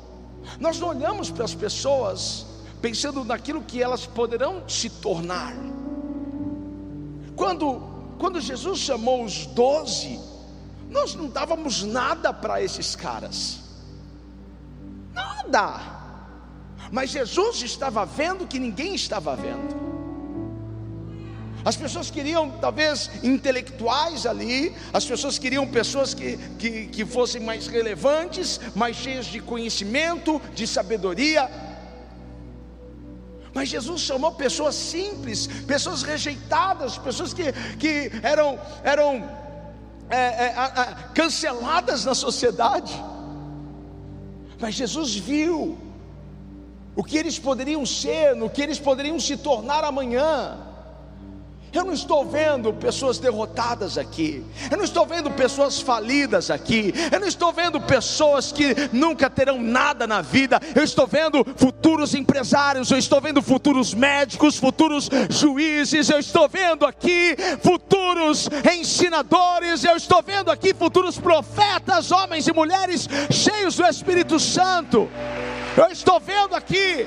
Nós 0.59 0.79
não 0.79 0.89
olhamos 0.89 1.31
para 1.31 1.45
as 1.45 1.55
pessoas 1.55 2.47
pensando 2.81 3.25
naquilo 3.25 3.63
que 3.63 3.83
elas 3.83 4.07
poderão 4.07 4.69
se 4.69 4.91
tornar. 4.91 5.55
Quando, 7.37 7.81
quando 8.19 8.41
Jesus 8.41 8.81
chamou 8.81 9.25
os 9.25 9.47
doze, 9.47 10.21
nós 10.91 11.15
não 11.15 11.29
dávamos 11.29 11.83
nada 11.83 12.33
para 12.33 12.63
esses 12.63 12.95
caras, 12.95 13.61
nada. 15.13 15.81
Mas 16.91 17.11
Jesus 17.11 17.63
estava 17.63 18.05
vendo 18.05 18.47
que 18.47 18.59
ninguém 18.59 18.95
estava 18.95 19.35
vendo. 19.35 19.82
As 21.65 21.77
pessoas 21.77 22.11
queriam, 22.11 22.51
talvez, 22.51 23.11
intelectuais 23.23 24.27
ali, 24.27 24.75
as 24.93 25.05
pessoas 25.05 25.39
queriam 25.39 25.67
pessoas 25.67 26.13
que, 26.13 26.37
que, 26.59 26.87
que 26.89 27.05
fossem 27.05 27.41
mais 27.41 27.67
relevantes, 27.67 28.61
mais 28.75 28.97
cheias 28.97 29.27
de 29.27 29.41
conhecimento, 29.41 30.41
de 30.55 30.67
sabedoria. 30.67 31.49
Mas 33.55 33.69
Jesus 33.69 34.01
chamou 34.01 34.33
pessoas 34.33 34.75
simples, 34.75 35.47
pessoas 35.47 36.03
rejeitadas, 36.03 36.99
pessoas 36.99 37.33
que, 37.33 37.53
que 37.79 38.11
eram, 38.23 38.59
eram 38.83 39.29
é, 40.11 40.17
é, 40.17 40.97
canceladas 41.15 42.05
na 42.05 42.15
sociedade. 42.15 42.93
Mas 44.59 44.75
Jesus 44.75 45.15
viu 45.15 45.79
o 46.97 47.05
que 47.05 47.17
eles 47.17 47.39
poderiam 47.39 47.85
ser, 47.87 48.35
no 48.35 48.51
que 48.51 48.63
eles 48.63 48.79
poderiam 48.79 49.21
se 49.21 49.37
tornar 49.37 49.85
amanhã. 49.85 50.72
Eu 51.73 51.85
não 51.85 51.95
estou 51.95 52.25
vendo 52.25 52.73
pessoas 52.73 53.19
derrotadas 53.19 53.97
aqui. 53.97 54.45
Eu 54.71 54.77
não 54.77 54.85
estou 54.85 55.07
vendo 55.07 55.31
pessoas 55.31 55.81
falidas 55.81 56.51
aqui. 56.51 56.93
Eu 57.11 57.19
não 57.19 57.27
estou 57.27 57.51
vendo 57.53 57.81
pessoas 57.81 58.53
que 58.53 58.75
nunca 58.93 59.31
terão 59.31 59.61
nada 59.61 60.07
na 60.07 60.21
vida. 60.21 60.61
Eu 60.75 60.85
estou 60.85 61.07
vendo 61.07 61.45
futuros 61.57 62.15
empresários. 62.15 62.91
Eu 62.91 62.99
estou 62.99 63.21
vendo 63.21 63.41
futuros 63.41 63.95
médicos, 63.95 64.59
futuros 64.59 65.09
juízes. 65.31 66.11
Eu 66.11 66.19
estou 66.19 66.47
vendo 66.47 66.85
aqui 66.85 67.37
futuros 67.63 68.51
ensinadores. 68.79 69.83
Eu 69.83 69.97
estou 69.97 70.23
vendo 70.23 70.51
aqui 70.51 70.75
futuros 70.75 71.19
profetas, 71.19 72.13
homens 72.13 72.47
e 72.47 72.53
mulheres 72.53 73.09
cheios 73.31 73.77
do 73.77 73.87
Espírito 73.87 74.39
Santo. 74.39 75.09
Eu 75.75 75.87
estou 75.87 76.21
vendo 76.21 76.55
aqui 76.55 77.07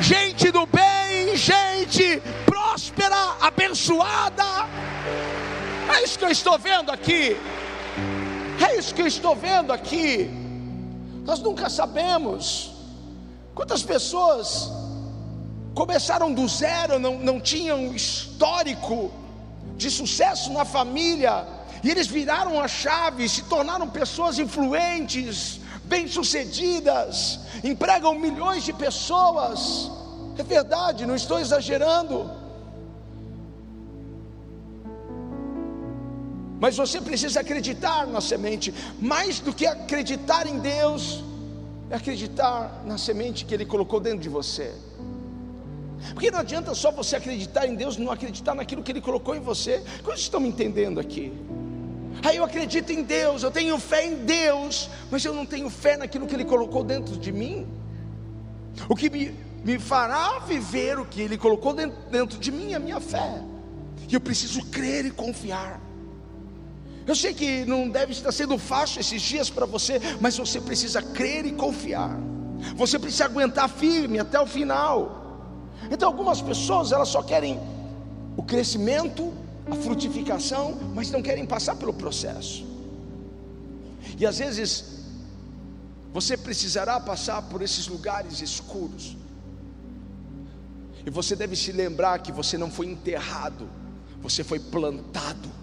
gente 0.00 0.50
do 0.50 0.66
bem, 0.66 1.36
gente 1.36 2.22
próspera, 2.44 3.36
abençoada. 3.40 4.44
É 5.96 6.02
isso 6.02 6.18
que 6.18 6.24
eu 6.24 6.30
estou 6.30 6.58
vendo 6.58 6.90
aqui. 6.90 7.36
É 8.66 8.76
isso 8.76 8.94
que 8.94 9.02
eu 9.02 9.06
estou 9.06 9.34
vendo 9.34 9.72
aqui. 9.72 10.30
Nós 11.24 11.40
nunca 11.40 11.68
sabemos 11.68 12.70
quantas 13.54 13.82
pessoas 13.82 14.70
começaram 15.74 16.32
do 16.32 16.46
zero, 16.48 16.98
não, 16.98 17.18
não 17.18 17.40
tinham 17.40 17.94
histórico 17.94 19.12
de 19.76 19.90
sucesso 19.90 20.52
na 20.52 20.64
família, 20.64 21.46
e 21.84 21.90
eles 21.90 22.08
viraram 22.08 22.60
a 22.60 22.66
chave, 22.66 23.28
se 23.28 23.42
tornaram 23.44 23.88
pessoas 23.88 24.38
influentes, 24.38 25.60
bem-sucedidas, 25.88 27.40
empregam 27.64 28.18
milhões 28.18 28.62
de 28.62 28.72
pessoas. 28.72 29.90
É 30.36 30.42
verdade, 30.42 31.06
não 31.06 31.16
estou 31.16 31.38
exagerando. 31.40 32.30
Mas 36.60 36.76
você 36.76 37.00
precisa 37.00 37.40
acreditar 37.40 38.06
na 38.06 38.20
semente, 38.20 38.74
mais 39.00 39.40
do 39.40 39.52
que 39.52 39.66
acreditar 39.66 40.46
em 40.46 40.58
Deus, 40.58 41.22
é 41.88 41.94
acreditar 41.94 42.82
na 42.84 42.98
semente 42.98 43.44
que 43.44 43.54
Ele 43.54 43.64
colocou 43.64 44.00
dentro 44.00 44.20
de 44.20 44.28
você. 44.28 44.74
Porque 46.12 46.30
não 46.30 46.40
adianta 46.40 46.74
só 46.74 46.90
você 46.90 47.16
acreditar 47.16 47.66
em 47.66 47.74
Deus, 47.74 47.96
não 47.96 48.10
acreditar 48.10 48.54
naquilo 48.54 48.82
que 48.82 48.92
Ele 48.92 49.00
colocou 49.00 49.34
em 49.34 49.40
você. 49.40 49.82
Vocês 50.04 50.20
estão 50.20 50.40
me 50.40 50.48
entendendo 50.48 50.98
aqui? 51.00 51.32
Aí 52.22 52.36
eu 52.36 52.44
acredito 52.44 52.90
em 52.90 53.02
Deus, 53.02 53.42
eu 53.42 53.50
tenho 53.50 53.78
fé 53.78 54.06
em 54.06 54.16
Deus, 54.16 54.90
mas 55.10 55.24
eu 55.24 55.32
não 55.32 55.46
tenho 55.46 55.70
fé 55.70 55.96
naquilo 55.96 56.26
que 56.26 56.34
Ele 56.34 56.44
colocou 56.44 56.82
dentro 56.82 57.16
de 57.16 57.32
mim. 57.32 57.66
O 58.88 58.96
que 58.96 59.08
me, 59.08 59.34
me 59.64 59.78
fará 59.78 60.40
viver 60.40 60.98
o 60.98 61.04
que 61.04 61.20
Ele 61.20 61.38
colocou 61.38 61.72
dentro, 61.72 61.96
dentro 62.10 62.38
de 62.38 62.50
mim 62.50 62.72
é 62.72 62.76
a 62.76 62.80
minha 62.80 63.00
fé. 63.00 63.42
E 64.08 64.14
eu 64.14 64.20
preciso 64.20 64.64
crer 64.66 65.06
e 65.06 65.10
confiar. 65.10 65.80
Eu 67.06 67.14
sei 67.14 67.32
que 67.32 67.64
não 67.64 67.88
deve 67.88 68.12
estar 68.12 68.32
sendo 68.32 68.58
fácil 68.58 69.00
esses 69.00 69.22
dias 69.22 69.48
para 69.48 69.64
você, 69.64 70.00
mas 70.20 70.36
você 70.36 70.60
precisa 70.60 71.00
crer 71.00 71.46
e 71.46 71.52
confiar. 71.52 72.18
Você 72.76 72.98
precisa 72.98 73.24
aguentar 73.24 73.68
firme 73.68 74.18
até 74.18 74.38
o 74.38 74.46
final. 74.46 75.18
Então 75.90 76.08
algumas 76.08 76.42
pessoas 76.42 76.92
elas 76.92 77.08
só 77.08 77.22
querem 77.22 77.58
o 78.36 78.42
crescimento 78.42 79.32
a 79.70 79.74
frutificação, 79.76 80.78
mas 80.94 81.10
não 81.10 81.22
querem 81.22 81.46
passar 81.46 81.76
pelo 81.76 81.92
processo. 81.92 82.66
E 84.18 84.26
às 84.26 84.38
vezes, 84.38 84.98
você 86.12 86.36
precisará 86.36 86.98
passar 86.98 87.42
por 87.42 87.62
esses 87.62 87.86
lugares 87.86 88.40
escuros. 88.40 89.16
E 91.04 91.10
você 91.10 91.36
deve 91.36 91.54
se 91.54 91.72
lembrar 91.72 92.18
que 92.18 92.32
você 92.32 92.58
não 92.58 92.70
foi 92.70 92.86
enterrado, 92.86 93.68
você 94.20 94.42
foi 94.42 94.58
plantado. 94.58 95.58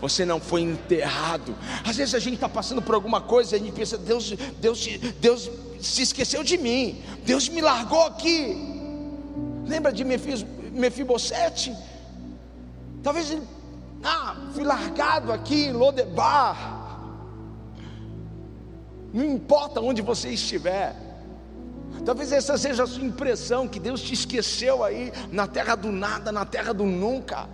Você 0.00 0.24
não 0.24 0.40
foi 0.40 0.62
enterrado. 0.62 1.54
Às 1.84 1.96
vezes 1.96 2.12
a 2.12 2.18
gente 2.18 2.34
está 2.34 2.48
passando 2.48 2.82
por 2.82 2.92
alguma 2.92 3.20
coisa 3.20 3.54
e 3.54 3.60
a 3.60 3.62
gente 3.62 3.72
pensa: 3.72 3.96
Deus, 3.96 4.34
Deus, 4.60 4.84
Deus 5.20 5.48
se 5.80 6.02
esqueceu 6.02 6.42
de 6.42 6.58
mim. 6.58 7.00
Deus 7.24 7.48
me 7.48 7.60
largou 7.60 8.02
aqui. 8.06 8.56
Lembra 9.64 9.92
de 9.92 10.02
Mefibosete? 10.02 11.72
Talvez 13.02 13.30
ele, 13.30 13.42
ah, 14.04 14.36
fui 14.54 14.64
largado 14.64 15.32
aqui 15.32 15.66
em 15.66 15.72
Lodebar. 15.72 16.80
Não 19.12 19.24
importa 19.24 19.80
onde 19.80 20.00
você 20.00 20.30
estiver. 20.30 20.96
Talvez 22.04 22.32
essa 22.32 22.56
seja 22.56 22.84
a 22.84 22.86
sua 22.86 23.04
impressão, 23.04 23.68
que 23.68 23.78
Deus 23.78 24.00
te 24.00 24.14
esqueceu 24.14 24.82
aí 24.82 25.12
na 25.30 25.46
terra 25.46 25.74
do 25.74 25.92
nada, 25.92 26.32
na 26.32 26.44
terra 26.44 26.72
do 26.72 26.84
nunca. 26.84 27.48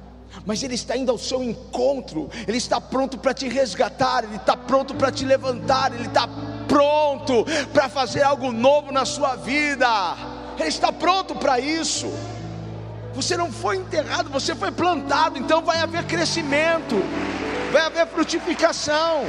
Mas 0.47 0.63
Ele 0.63 0.75
está 0.75 0.97
indo 0.97 1.11
ao 1.11 1.19
seu 1.19 1.43
encontro, 1.43 2.31
Ele 2.47 2.57
está 2.57 2.81
pronto 2.81 3.19
para 3.19 3.35
te 3.35 3.49
resgatar, 3.49 4.25
Ele 4.25 4.37
está 4.37 4.57
pronto 4.57 4.95
para 4.95 5.11
te 5.11 5.25
levantar, 5.25 5.93
Ele 5.93 6.07
está 6.07 6.29
pronto 6.69 7.45
para 7.73 7.89
fazer 7.89 8.23
algo 8.23 8.53
novo 8.53 8.93
na 8.93 9.05
sua 9.05 9.37
vida. 9.37 9.89
Ele 10.59 10.69
está 10.69 10.93
pronto 10.93 11.35
para 11.35 11.59
isso. 11.59 12.07
Você 13.19 13.37
não 13.37 13.51
foi 13.51 13.79
enterrado, 13.79 14.31
você 14.31 14.55
foi 14.55 14.71
plantado, 14.71 15.37
então 15.39 15.61
vai 15.61 15.79
haver 15.79 16.05
crescimento, 16.07 16.95
vai 17.73 17.83
haver 17.83 18.07
frutificação. 18.07 19.25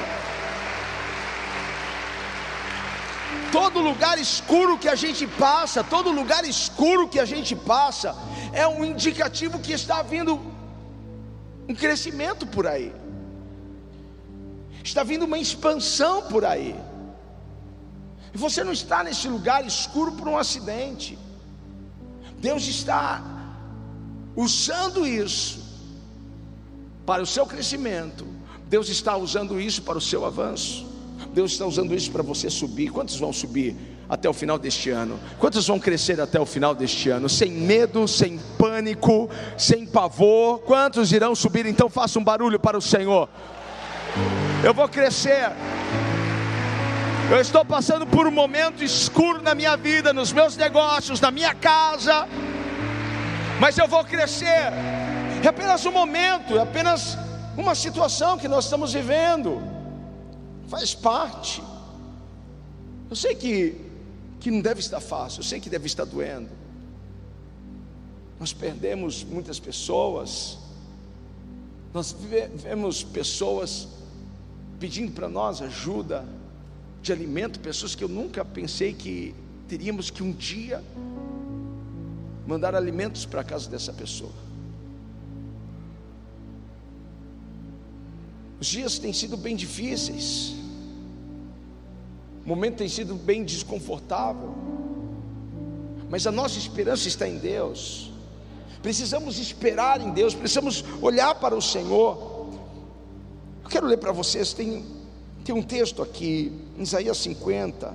Todo 3.52 3.80
lugar 3.80 4.20
escuro 4.20 4.78
que 4.78 4.88
a 4.88 4.94
gente 5.04 5.26
passa, 5.26 5.84
todo 5.84 6.12
lugar 6.12 6.46
escuro 6.46 7.08
que 7.08 7.20
a 7.20 7.26
gente 7.26 7.56
passa, 7.56 8.16
é 8.54 8.68
um 8.68 8.86
indicativo 8.86 9.58
que 9.58 9.74
está 9.74 10.04
vindo 10.04 10.40
um 11.68 11.74
crescimento 11.74 12.46
por 12.46 12.68
aí, 12.68 12.94
está 14.84 15.02
vindo 15.02 15.26
uma 15.26 15.40
expansão 15.40 16.22
por 16.34 16.46
aí. 16.46 16.76
E 18.36 18.38
você 18.38 18.64
não 18.64 18.72
está 18.72 19.04
nesse 19.04 19.28
lugar 19.28 19.66
escuro 19.66 20.12
por 20.12 20.28
um 20.28 20.38
acidente. 20.38 21.18
Deus 22.38 22.68
está 22.68 23.39
usando 24.36 25.08
isso 25.08 25.60
para 27.06 27.24
o 27.24 27.26
seu 27.26 27.46
crescimento, 27.46 28.26
Deus 28.68 28.88
está 28.88 29.18
usando 29.18 29.60
isso 29.60 29.82
para 29.82 29.98
o 29.98 30.02
seu 30.02 30.26
avanço. 30.26 30.88
Deus 31.34 31.52
está 31.52 31.66
usando 31.66 31.96
isso 31.96 32.12
para 32.12 32.22
você 32.22 32.50
subir. 32.50 32.92
Quantos 32.92 33.18
vão 33.18 33.34
subir 33.34 33.76
até 34.08 34.30
o 34.30 34.34
final 34.34 34.58
deste 34.60 34.90
ano? 34.90 35.20
Quantos 35.40 35.66
vão 35.68 35.80
crescer 35.80 36.22
até 36.22 36.40
o 36.40 36.46
final 36.46 36.76
deste 36.76 37.10
ano? 37.10 37.28
Sem 37.28 37.52
medo, 37.52 38.08
sem 38.08 38.40
pânico, 38.58 39.30
sem 39.58 39.86
pavor. 39.86 40.60
Quantos 40.60 41.12
irão 41.12 41.34
subir? 41.34 41.66
Então 41.66 41.90
faça 41.90 42.20
um 42.20 42.24
barulho 42.24 42.60
para 42.60 42.78
o 42.78 42.82
Senhor. 42.82 43.28
Eu 44.64 44.74
vou 44.74 44.88
crescer. 44.88 45.52
Eu 47.32 47.40
estou 47.40 47.64
passando 47.66 48.08
por 48.08 48.28
um 48.28 48.32
momento 48.32 48.84
escuro 48.84 49.42
na 49.42 49.54
minha 49.54 49.76
vida, 49.76 50.14
nos 50.14 50.32
meus 50.32 50.56
negócios, 50.56 51.20
na 51.20 51.30
minha 51.30 51.54
casa 51.54 52.28
mas 53.60 53.78
eu 53.78 53.88
vou 53.88 54.04
crescer. 54.06 54.72
É 55.44 55.48
apenas 55.48 55.86
um 55.86 55.92
momento, 55.92 56.58
é 56.58 56.62
apenas 56.62 57.18
uma 57.58 57.76
situação 57.76 58.38
que 58.38 58.48
nós 58.48 58.66
estamos 58.66 58.94
vivendo, 58.94 59.62
faz 60.68 60.96
parte. 60.96 61.62
Eu 63.10 63.16
sei 63.16 63.36
que, 63.36 63.76
que 64.40 64.50
não 64.50 64.62
deve 64.62 64.80
estar 64.80 65.00
fácil, 65.00 65.40
eu 65.40 65.44
sei 65.44 65.60
que 65.60 65.70
deve 65.70 65.88
estar 65.88 66.06
doendo. 66.06 66.50
Nós 68.40 68.54
perdemos 68.54 69.24
muitas 69.24 69.60
pessoas, 69.60 70.58
nós 71.94 72.16
vemos 72.56 73.04
pessoas 73.04 73.88
pedindo 74.80 75.12
para 75.12 75.28
nós 75.28 75.62
ajuda 75.62 76.26
de 77.02 77.12
alimento, 77.12 77.60
pessoas 77.60 77.96
que 77.96 78.04
eu 78.04 78.08
nunca 78.08 78.46
pensei 78.46 78.94
que 78.94 79.36
teríamos 79.68 80.10
que 80.10 80.24
um 80.24 80.32
dia 80.32 80.82
mandar 82.46 82.76
alimentos 82.76 83.26
para 83.26 83.42
a 83.42 83.44
casa 83.44 83.70
dessa 83.70 83.94
pessoa. 83.94 84.50
Os 88.60 88.68
dias 88.68 89.00
têm 89.00 89.14
sido 89.14 89.38
bem 89.38 89.56
difíceis, 89.56 90.54
o 92.46 92.50
momento 92.50 92.78
tem 92.78 92.90
sido 92.90 93.16
bem 93.16 93.44
desconfortável, 93.44 94.54
mas 96.10 96.28
a 96.28 96.32
nossa 96.32 96.58
esperança 96.58 97.08
está 97.08 97.28
em 97.28 97.38
Deus. 97.38 98.12
Precisamos 98.82 99.38
esperar 99.38 100.02
em 100.02 100.12
Deus, 100.12 100.34
precisamos 100.34 100.84
olhar 101.02 101.36
para 101.36 101.56
o 101.56 101.62
Senhor. 101.62 102.50
Eu 103.64 103.70
quero 103.70 103.88
ler 103.88 103.98
para 103.98 104.12
vocês, 104.12 104.52
tem, 104.52 104.86
tem 105.46 105.54
um 105.54 105.62
texto 105.62 106.02
aqui, 106.02 106.52
em 106.78 106.82
Isaías 106.82 107.18
50. 107.18 107.94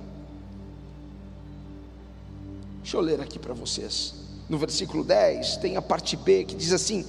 Deixa 2.81 2.97
eu 2.97 3.01
ler 3.01 3.19
aqui 3.19 3.37
para 3.37 3.53
vocês. 3.53 4.24
No 4.47 4.57
versículo 4.57 5.03
10, 5.03 5.57
tem 5.57 5.75
a 5.75 5.81
parte 5.81 6.15
B 6.15 6.43
que 6.43 6.55
diz 6.55 6.71
assim: 6.71 7.05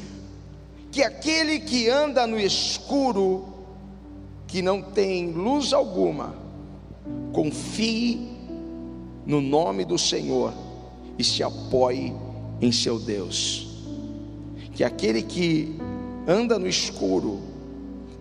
Que 0.90 1.02
aquele 1.02 1.60
que 1.60 1.88
anda 1.88 2.26
no 2.26 2.38
escuro, 2.38 3.44
que 4.46 4.62
não 4.62 4.80
tem 4.80 5.30
luz 5.32 5.72
alguma, 5.72 6.34
confie 7.32 8.36
no 9.26 9.40
nome 9.40 9.84
do 9.84 9.98
Senhor 9.98 10.54
e 11.18 11.24
se 11.24 11.42
apoie 11.42 12.14
em 12.60 12.72
seu 12.72 12.98
Deus. 12.98 13.66
Que 14.72 14.84
aquele 14.84 15.22
que 15.22 15.76
anda 16.26 16.58
no 16.58 16.66
escuro, 16.66 17.40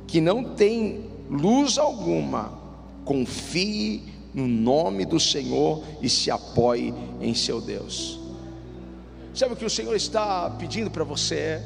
que 0.08 0.20
não 0.20 0.44
tem 0.44 1.06
luz 1.30 1.78
alguma, 1.78 2.60
confie 3.04 4.04
no 4.34 4.48
nome 4.48 5.06
do 5.06 5.20
Senhor 5.20 5.82
e 6.02 6.10
se 6.10 6.30
apoie 6.30 6.94
em 7.22 7.34
seu 7.34 7.62
Deus. 7.62 8.25
Sabe 9.36 9.54
o 9.54 9.56
que 9.58 9.66
o 9.66 9.70
Senhor 9.70 9.94
está 9.96 10.50
pedindo 10.52 10.90
para 10.90 11.04
você? 11.04 11.62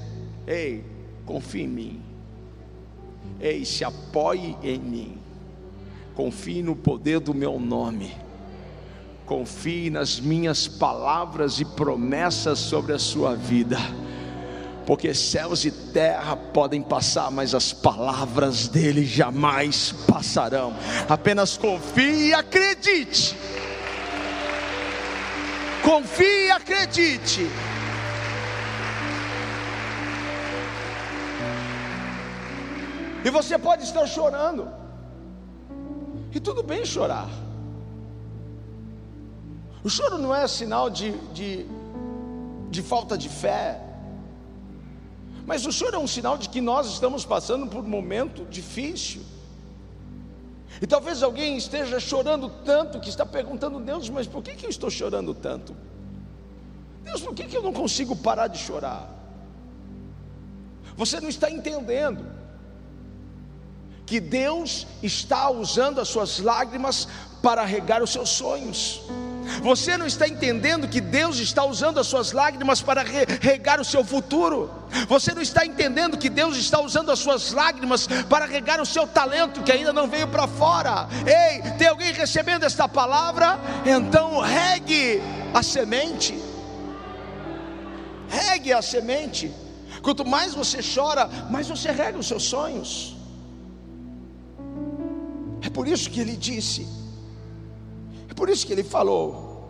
Ei, 0.48 0.84
confie 1.26 1.62
em 1.62 1.68
mim. 1.68 2.02
Ei, 3.40 3.64
se 3.64 3.84
apoie 3.84 4.58
em 4.64 4.80
mim. 4.80 5.18
Confie 6.16 6.64
no 6.64 6.76
poder 6.76 7.20
do 7.20 7.34
meu 7.34 7.60
nome. 7.60 8.16
Confie 9.26 9.92
nas 9.92 10.20
minhas 10.20 10.68
palavras 10.68 11.60
e 11.60 11.66
promessas 11.66 12.58
sobre 12.58 12.94
a 12.94 13.00
sua 13.00 13.36
vida 13.36 13.78
porque 14.90 15.14
céus 15.14 15.66
e 15.66 15.70
terra 15.70 16.36
podem 16.36 16.82
passar, 16.82 17.30
mas 17.30 17.54
as 17.54 17.72
palavras 17.72 18.68
dele 18.68 19.06
jamais 19.06 19.94
passarão. 20.08 20.74
Apenas 21.08 21.56
confie 21.58 22.30
e 22.30 22.34
acredite. 22.34 23.38
Confie 25.84 26.48
e 26.48 26.52
acredite. 26.52 27.48
E 33.24 33.30
você 33.30 33.58
pode 33.58 33.84
estar 33.84 34.06
chorando, 34.08 34.68
e 36.34 36.39
tudo 36.39 36.63
bem 36.63 36.86
chorar. 36.86 37.30
O 39.84 39.89
choro 39.89 40.18
não 40.18 40.34
é 40.34 40.48
sinal 40.48 40.89
de, 40.89 41.12
de, 41.34 41.65
de 42.70 42.82
falta 42.82 43.18
de 43.18 43.30
fé, 43.30 43.82
mas 45.46 45.65
o 45.65 45.72
choro 45.72 45.96
é 45.96 46.00
um 46.00 46.08
sinal 46.08 46.38
de 46.38 46.48
que 46.48 46.62
nós 46.62 46.88
estamos 46.88 47.26
passando 47.26 47.68
por 47.68 47.84
um 47.84 47.88
momento 47.88 48.46
difícil. 48.46 49.22
E 50.82 50.88
talvez 50.88 51.22
alguém 51.22 51.58
esteja 51.58 52.00
chorando 52.00 52.50
tanto 52.63 53.00
que 53.00 53.10
está 53.10 53.26
perguntando, 53.26 53.80
Deus, 53.80 54.10
mas 54.10 54.28
por 54.28 54.42
que, 54.42 54.56
que 54.56 54.65
eu 54.65 54.70
estou 54.70 54.89
chorando 54.89 55.34
tanto? 55.34 55.76
Deus, 57.04 57.22
por 57.22 57.34
que, 57.34 57.44
que 57.46 57.58
eu 57.58 57.63
não 57.63 57.74
consigo 57.74 58.15
parar 58.15 58.48
de 58.48 58.58
chorar? 58.58 59.10
Você 60.96 61.20
não 61.20 61.30
está 61.30 61.50
entendendo 61.50 62.26
que 64.06 64.20
Deus 64.20 64.88
está 65.04 65.50
usando 65.50 66.00
as 66.02 66.08
suas 66.08 66.39
lágrimas 66.39 67.08
para 67.42 67.63
regar 67.63 68.02
os 68.02 68.10
seus 68.10 68.30
sonhos. 68.30 69.02
Você 69.62 69.98
não 69.98 70.06
está 70.06 70.28
entendendo 70.28 70.88
que 70.88 71.02
Deus 71.02 71.38
está 71.38 71.64
usando 71.66 72.00
as 72.00 72.08
suas 72.08 72.32
lágrimas 72.32 72.82
para 72.82 73.04
regar 73.04 73.80
o 73.80 73.86
seu 73.86 74.04
futuro. 74.04 74.72
Você 75.08 75.34
não 75.34 75.42
está 75.42 75.66
entendendo 75.66 76.18
que 76.18 76.30
Deus 76.30 76.58
está 76.58 76.80
usando 76.80 77.12
as 77.12 77.20
suas 77.20 77.52
lágrimas 77.52 78.08
para 78.30 78.46
regar 78.46 78.82
o 78.82 78.86
seu 78.86 79.08
talento 79.08 79.62
que 79.62 79.72
ainda 79.72 79.94
não 79.94 80.08
veio 80.08 80.28
para 80.28 80.48
fora. 80.48 81.08
Ei, 81.26 81.62
tem 81.78 81.88
alguém 81.88 82.14
recebendo 82.14 82.64
esta 82.64 82.88
palavra? 82.88 83.60
Então 83.86 84.40
regue 84.40 85.22
a 85.54 85.62
semente. 85.64 86.40
Regue 88.28 88.74
a 88.74 88.82
semente. 88.82 89.52
Quanto 90.02 90.26
mais 90.26 90.54
você 90.54 90.80
chora, 90.82 91.28
mais 91.50 91.68
você 91.68 91.92
rega 91.92 92.18
os 92.18 92.28
seus 92.28 92.44
sonhos. 92.44 93.16
É 95.62 95.70
por 95.70 95.88
isso 95.88 96.10
que 96.10 96.20
ele 96.20 96.36
disse: 96.36 96.88
por 98.39 98.49
isso 98.49 98.65
que 98.65 98.71
ele 98.71 98.86
falou. 98.86 99.69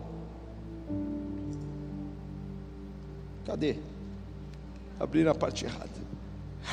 Cadê? 3.44 3.74
Abriram 5.00 5.32
a 5.32 5.34
parte 5.34 5.64
errada. 5.64 5.90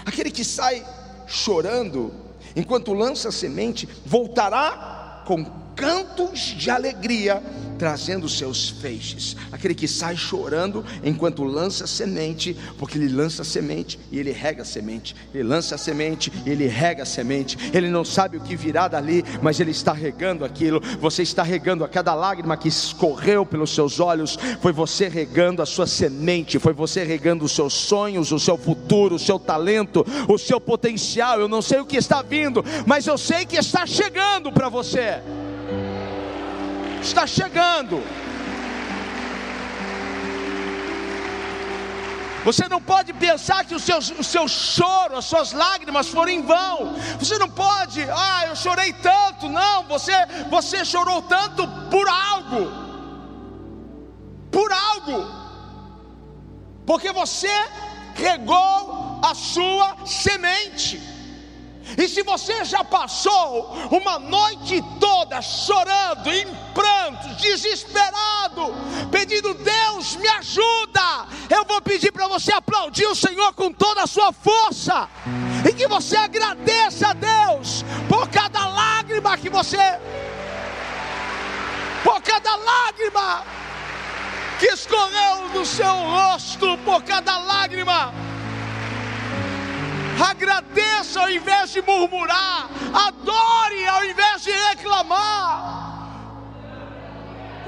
Aquele 0.05 0.29
que 0.29 0.43
sai 0.43 0.85
chorando, 1.25 2.13
enquanto 2.55 2.93
lança 2.93 3.31
semente, 3.31 3.89
voltará 4.05 5.23
com 5.25 5.43
cantos 5.77 6.55
de 6.57 6.71
alegria, 6.71 7.41
trazendo 7.77 8.27
seus 8.27 8.67
feixes. 8.67 9.37
Aquele 9.51 9.75
que 9.75 9.87
sai 9.87 10.17
chorando 10.17 10.83
enquanto 11.03 11.43
lança 11.43 11.85
semente, 11.85 12.57
porque 12.79 12.97
ele 12.97 13.07
lança 13.07 13.43
semente 13.43 13.99
e 14.11 14.17
ele 14.17 14.31
rega 14.31 14.65
semente. 14.65 15.15
Ele 15.31 15.43
lança 15.43 15.77
semente 15.77 16.33
e 16.43 16.49
ele 16.49 16.65
rega 16.65 17.05
semente. 17.05 17.55
Ele 17.71 17.89
não 17.89 18.03
sabe 18.03 18.37
o 18.37 18.41
que 18.41 18.55
virá 18.55 18.87
dali, 18.87 19.23
mas 19.39 19.59
ele 19.59 19.69
está 19.69 19.93
regando 19.93 20.43
aquilo. 20.43 20.81
Você 20.99 21.21
está 21.21 21.43
regando 21.43 21.83
a 21.83 21.87
cada 21.87 22.15
lágrima 22.15 22.57
que 22.57 22.67
escorreu 22.67 23.45
pelos 23.45 23.69
seus 23.75 23.99
olhos, 23.99 24.37
foi 24.59 24.73
você 24.73 25.07
regando 25.07 25.61
a 25.61 25.65
sua 25.65 25.85
semente, 25.85 26.57
foi 26.57 26.73
você 26.73 27.03
regando 27.03 27.45
os 27.45 27.51
seus 27.51 27.73
sonhos, 27.73 28.31
o 28.31 28.39
seu 28.39 28.57
futuro, 28.57 29.15
o 29.15 29.19
seu 29.19 29.37
talento, 29.37 30.03
o 30.27 30.39
seu 30.39 30.59
potencial. 30.59 31.39
Eu 31.39 31.47
não 31.47 31.61
sei 31.61 31.79
o 31.79 31.85
que 31.85 31.97
está 31.97 32.23
vindo, 32.23 32.65
mas 32.87 33.05
eu 33.05 33.17
sei 33.17 33.45
que 33.45 33.57
está 33.57 33.85
chegando 33.85 34.51
para 34.51 34.69
você 34.69 35.21
está 37.01 37.25
chegando. 37.25 38.03
Você 42.47 42.65
não 42.69 42.81
pode 42.81 43.11
pensar 43.11 43.65
que 43.65 43.75
o 43.75 43.79
seu, 43.79 43.97
o 43.97 44.23
seu 44.23 44.47
choro, 44.47 45.17
as 45.17 45.25
suas 45.25 45.51
lágrimas 45.51 46.07
foram 46.07 46.31
em 46.31 46.41
vão. 46.41 46.95
Você 47.19 47.37
não 47.37 47.49
pode, 47.49 48.01
ah, 48.09 48.45
eu 48.47 48.55
chorei 48.55 48.93
tanto. 48.93 49.49
Não, 49.49 49.83
você, 49.83 50.13
você 50.49 50.85
chorou 50.85 51.21
tanto 51.23 51.67
por 51.91 52.07
algo. 52.07 52.71
Por 54.49 54.71
algo. 54.71 55.25
Porque 56.85 57.11
você 57.11 57.51
regou 58.15 59.19
a 59.21 59.35
sua 59.35 60.05
semente. 60.05 61.16
E 61.95 62.07
se 62.07 62.23
você 62.23 62.65
já 62.65 62.83
passou 62.83 63.71
uma 63.91 64.17
noite 64.19 64.83
toda 64.99 65.41
chorando, 65.41 66.31
em 66.31 66.45
prantos, 66.73 67.37
desesperado, 67.37 68.73
pedindo 69.11 69.53
Deus 69.53 70.15
me 70.15 70.27
ajuda, 70.27 71.27
eu 71.49 71.63
vou 71.65 71.81
pedir 71.81 72.11
para 72.11 72.27
você 72.27 72.51
aplaudir 72.51 73.05
o 73.05 73.15
Senhor 73.15 73.53
com 73.53 73.71
toda 73.71 74.03
a 74.03 74.07
sua 74.07 74.33
força 74.33 75.07
e 75.67 75.73
que 75.73 75.87
você 75.87 76.17
agradeça 76.17 77.09
a 77.09 77.13
Deus 77.13 77.85
por 78.09 78.27
cada 78.29 78.67
lágrima 78.67 79.37
que 79.37 79.49
você, 79.49 79.77
por 82.03 82.21
cada 82.21 82.55
lágrima 82.55 83.43
que 84.59 84.65
escorreu 84.67 85.49
do 85.53 85.65
seu 85.65 85.93
rosto, 85.93 86.77
por 86.79 87.03
cada 87.03 87.37
lágrima 87.37 88.13
agradeça 90.21 91.21
ao 91.21 91.29
invés 91.29 91.71
de 91.71 91.81
murmurar, 91.81 92.69
adore 92.93 93.87
ao 93.87 94.05
invés 94.05 94.43
de 94.43 94.51
reclamar. 94.51 95.87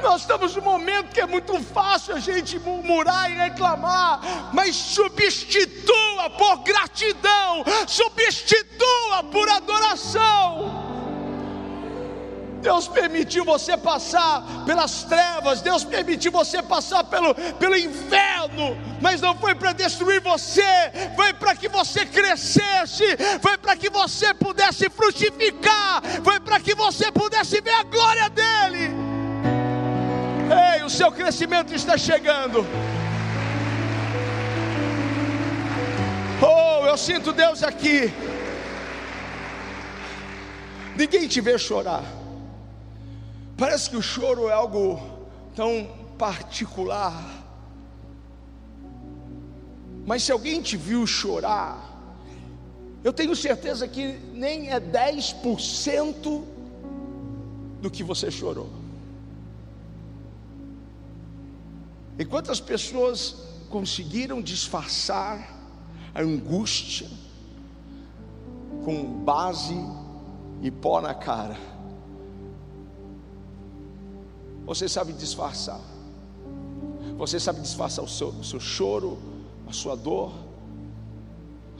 Nós 0.01 0.21
estamos 0.21 0.55
num 0.55 0.61
momento 0.61 1.13
que 1.13 1.19
é 1.19 1.25
muito 1.25 1.61
fácil 1.61 2.15
a 2.15 2.19
gente 2.19 2.57
murmurar 2.59 3.29
e 3.29 3.35
reclamar, 3.35 4.21
mas 4.53 4.75
substitua 4.75 6.29
por 6.37 6.63
gratidão, 6.63 7.63
substitua 7.85 9.23
por 9.31 9.49
adoração. 9.49 10.98
Deus 12.61 12.87
permitiu 12.87 13.45
você 13.45 13.77
passar 13.77 14.43
pelas 14.65 15.03
trevas, 15.03 15.61
Deus 15.61 15.83
permitiu 15.83 16.31
você 16.31 16.61
passar 16.61 17.03
pelo, 17.05 17.33
pelo 17.33 17.77
inferno, 17.77 18.77
mas 19.01 19.21
não 19.21 19.35
foi 19.35 19.55
para 19.55 19.73
destruir 19.73 20.21
você, 20.21 20.91
foi 21.15 21.33
para 21.33 21.55
que 21.55 21.69
você 21.69 22.05
crescesse, 22.05 23.05
foi 23.41 23.57
para 23.57 23.75
que 23.75 23.89
você 23.89 24.33
pudesse 24.33 24.89
frutificar, 24.89 26.01
foi 26.23 26.39
para 26.39 26.59
que 26.59 26.75
você 26.75 27.11
pudesse 27.11 27.61
ver 27.61 27.73
a 27.73 27.83
glória 27.83 28.29
dEle. 28.29 28.93
Ei, 30.75 30.83
o 30.83 30.89
seu 30.89 31.11
crescimento 31.11 31.73
está 31.73 31.97
chegando. 31.97 32.65
Oh, 36.41 36.85
eu 36.85 36.97
sinto 36.97 37.31
Deus 37.31 37.63
aqui. 37.63 38.11
ninguém 40.99 41.27
te 41.27 41.39
vê 41.39 41.57
chorar. 41.57 42.18
Parece 43.59 43.89
que 43.89 43.97
o 43.97 44.01
choro 44.01 44.47
é 44.47 44.53
algo 44.53 45.01
tão 45.53 45.85
particular. 46.17 47.43
Mas 50.05 50.23
se 50.23 50.31
alguém 50.31 50.61
te 50.61 50.77
viu 50.77 51.05
chorar, 51.05 51.77
eu 53.03 53.11
tenho 53.11 53.35
certeza 53.35 53.85
que 53.85 54.13
nem 54.33 54.69
é 54.69 54.79
10% 54.79 56.43
do 57.81 57.91
que 57.91 58.01
você 58.01 58.31
chorou. 58.31 58.69
E 62.17 62.23
quantas 62.23 62.61
pessoas 62.61 63.35
conseguiram 63.69 64.41
disfarçar 64.41 65.53
a 66.15 66.21
angústia 66.21 67.09
com 68.85 69.03
base 69.23 69.75
e 70.61 70.71
pó 70.71 71.01
na 71.01 71.13
cara? 71.13 71.78
Você 74.69 74.87
sabe 74.87 75.13
disfarçar. 75.13 75.81
Você 77.17 77.39
sabe 77.39 77.59
disfarçar 77.59 78.05
o 78.05 78.07
seu, 78.07 78.27
o 78.27 78.43
seu 78.43 78.59
choro, 78.59 79.17
a 79.67 79.73
sua 79.73 79.95
dor, 79.95 80.31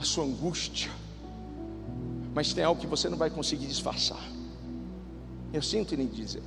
a 0.00 0.02
sua 0.02 0.24
angústia. 0.24 0.90
Mas 2.34 2.52
tem 2.52 2.64
algo 2.64 2.80
que 2.80 2.88
você 2.88 3.08
não 3.08 3.16
vai 3.16 3.30
conseguir 3.30 3.68
disfarçar. 3.68 4.20
Eu 5.52 5.62
sinto 5.62 5.94
lhe 5.94 6.04
dizer. 6.04 6.42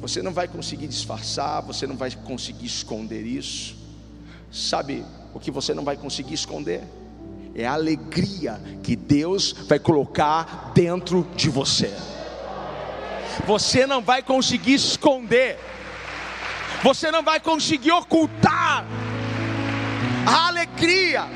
Você 0.00 0.22
não 0.22 0.32
vai 0.32 0.48
conseguir 0.48 0.88
disfarçar, 0.88 1.60
você 1.60 1.86
não 1.86 1.94
vai 1.94 2.10
conseguir 2.10 2.64
esconder 2.64 3.26
isso. 3.26 3.76
Sabe 4.50 5.04
o 5.34 5.38
que 5.38 5.50
você 5.50 5.74
não 5.74 5.84
vai 5.84 5.98
conseguir 5.98 6.32
esconder? 6.32 6.82
É 7.54 7.66
a 7.66 7.74
alegria 7.74 8.58
que 8.82 8.96
Deus 8.96 9.52
vai 9.52 9.78
colocar 9.78 10.72
dentro 10.74 11.28
de 11.36 11.50
você. 11.50 11.92
Você 13.46 13.86
não 13.86 14.02
vai 14.02 14.22
conseguir 14.22 14.74
esconder, 14.74 15.58
você 16.82 17.10
não 17.10 17.22
vai 17.22 17.40
conseguir 17.40 17.92
ocultar 17.92 18.84
a 20.26 20.48
alegria. 20.48 21.26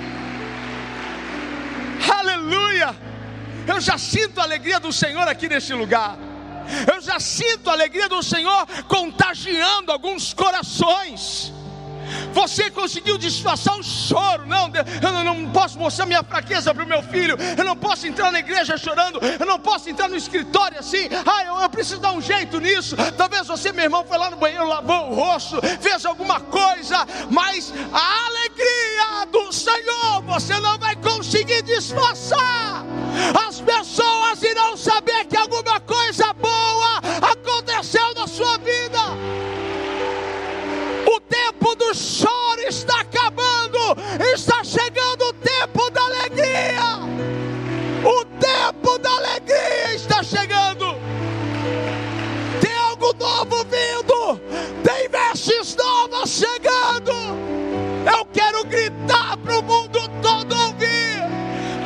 Aleluia! 2.19 2.95
Eu 3.67 3.81
já 3.81 3.97
sinto 3.97 4.41
a 4.41 4.43
alegria 4.43 4.79
do 4.81 4.93
Senhor 4.93 5.27
aqui 5.29 5.49
neste 5.49 5.73
lugar. 5.73 6.17
Eu 6.93 7.01
já 7.01 7.19
sinto 7.19 7.71
a 7.71 7.73
alegria 7.73 8.09
do 8.09 8.23
Senhor 8.23 8.67
contagiando 8.89 9.91
alguns 9.93 10.33
corações. 10.33 11.53
Você 12.33 12.71
conseguiu 12.71 13.19
disfarçar 13.19 13.79
o 13.79 13.83
choro. 13.83 14.47
Não, 14.47 14.71
eu 15.03 15.25
não 15.25 15.51
posso 15.51 15.79
mostrar 15.79 16.07
minha 16.07 16.23
fraqueza 16.23 16.75
para 16.75 16.85
o 16.85 16.87
meu 16.87 17.03
filho. 17.03 17.37
Eu 17.57 17.65
não 17.65 17.77
posso 17.77 18.07
entrar 18.07 18.31
na 18.31 18.39
igreja 18.39 18.77
chorando. 18.77 19.21
Eu 19.39 19.47
não 19.47 19.59
posso 19.59 19.89
entrar 19.91 20.09
no 20.09 20.17
escritório 20.17 20.79
assim. 20.79 21.09
Ah, 21.27 21.45
eu, 21.45 21.61
eu 21.61 21.71
preciso 21.71 22.01
dar 22.01 22.13
um 22.13 22.21
jeito 22.21 22.61
nisso. 22.61 22.97
Talvez 23.17 23.47
você, 23.47 23.73
meu 23.73 23.85
irmão, 23.85 24.05
foi 24.05 24.19
lá 24.19 24.31
no 24.31 24.37
banheiro, 24.37 24.67
lavou 24.67 25.11
o 25.11 25.15
rosto, 25.15 25.61
fez 25.81 26.05
alguma 26.05 26.41
coisa. 26.41 27.07
Mas 27.31 27.73
a 27.93 28.27
alegria 28.27 29.27
do 29.31 29.53
Senhor 29.53 30.23
você 30.23 30.59
não 30.61 30.79
vai 30.79 30.97
conseguir 30.97 31.63
disfarçar. 31.63 32.85
As 33.47 33.61
pessoas 33.61 34.43
irão 34.43 34.77
saber 34.77 35.27
que 35.27 35.37
alguma 35.37 35.81
coisa 35.81 36.33
boa 36.33 36.52
do 41.93 41.95
choro 41.95 42.61
está 42.67 43.01
acabando, 43.01 43.79
está 44.35 44.65
chegando 44.65 45.27
o 45.29 45.33
tempo 45.35 45.91
da 45.91 46.03
alegria. 46.03 46.99
O 48.03 48.25
tempo 48.41 48.99
da 48.99 49.11
alegria 49.11 49.95
está 49.95 50.23
chegando. 50.23 50.97
Tem 52.63 52.75
algo 52.75 53.13
novo 53.13 53.65
vindo, 53.65 54.41
tem 54.83 55.07
vestes 55.09 55.77
novas 55.77 56.31
chegando. 56.31 57.13
Eu 58.11 58.25
quero 58.33 58.65
gritar 58.65 59.37
para 59.37 59.59
o 59.59 59.63
mundo 59.63 60.09
todo 60.23 60.57
ouvir: 60.57 61.21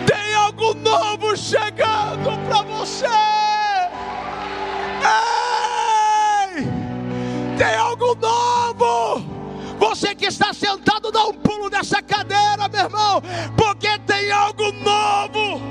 tem 0.07 0.35
algo 0.35 0.73
novo 0.75 1.37
chegando 1.37 2.39
para 2.47 2.63
você. 2.63 3.07
Ei! 6.55 6.65
Tem 7.59 7.75
algo 7.75 8.15
novo 8.15 9.26
você 9.97 10.15
que 10.15 10.27
está 10.27 10.53
sentado, 10.53 11.11
dá 11.11 11.25
um 11.25 11.33
pulo 11.33 11.71
nessa 11.71 12.03
cadeira, 12.03 12.69
meu 12.69 12.81
irmão, 12.83 13.23
porque 13.57 13.99
tem 14.01 14.31
algo 14.31 14.71
novo. 14.73 15.63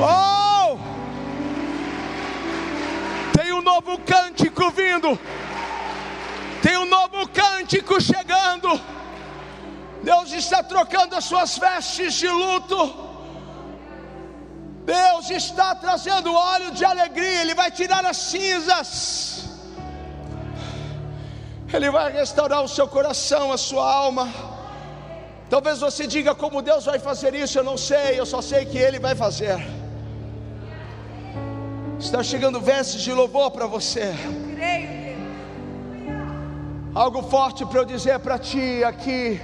Oh! 0.00 0.76
Tem 3.36 3.52
um 3.52 3.62
novo 3.62 3.98
cântico 4.00 4.70
vindo. 4.70 5.16
Tem 6.62 6.76
um 6.76 6.86
novo 6.86 7.28
cântico 7.28 8.00
chegando. 8.00 8.80
Deus 10.02 10.32
está 10.32 10.64
trocando 10.64 11.14
as 11.14 11.24
suas 11.24 11.56
vestes 11.56 12.14
de 12.14 12.28
luto. 12.28 13.06
Deus 14.84 15.30
está 15.30 15.76
trazendo 15.76 16.34
óleo 16.34 16.72
de 16.72 16.84
alegria, 16.84 17.42
Ele 17.42 17.54
vai 17.54 17.70
tirar 17.70 18.04
as 18.04 18.16
cinzas. 18.16 19.47
Ele 21.72 21.90
vai 21.90 22.10
restaurar 22.10 22.62
o 22.62 22.68
seu 22.68 22.88
coração, 22.88 23.52
a 23.52 23.58
sua 23.58 23.92
alma. 23.92 24.32
Talvez 25.50 25.80
você 25.80 26.06
diga 26.06 26.34
como 26.34 26.62
Deus 26.62 26.86
vai 26.86 26.98
fazer 26.98 27.34
isso, 27.34 27.58
eu 27.58 27.64
não 27.64 27.76
sei, 27.76 28.18
eu 28.18 28.24
só 28.24 28.40
sei 28.40 28.64
que 28.64 28.78
Ele 28.78 28.98
vai 28.98 29.14
fazer. 29.14 29.58
Está 31.98 32.22
chegando 32.22 32.60
vestes 32.60 33.02
de 33.02 33.12
louvor 33.12 33.50
para 33.50 33.66
você. 33.66 34.14
Algo 36.94 37.22
forte 37.22 37.66
para 37.66 37.80
eu 37.80 37.84
dizer 37.84 38.18
para 38.20 38.38
ti 38.38 38.82
aqui. 38.82 39.40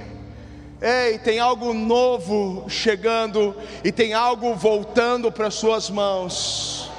Ei, 0.81 1.19
tem 1.19 1.39
algo 1.39 1.73
novo 1.73 2.65
chegando 2.69 3.55
e 3.83 3.91
tem 3.91 4.13
algo 4.13 4.55
voltando 4.55 5.31
para 5.31 5.51
suas 5.51 5.89
mãos. 5.89 6.89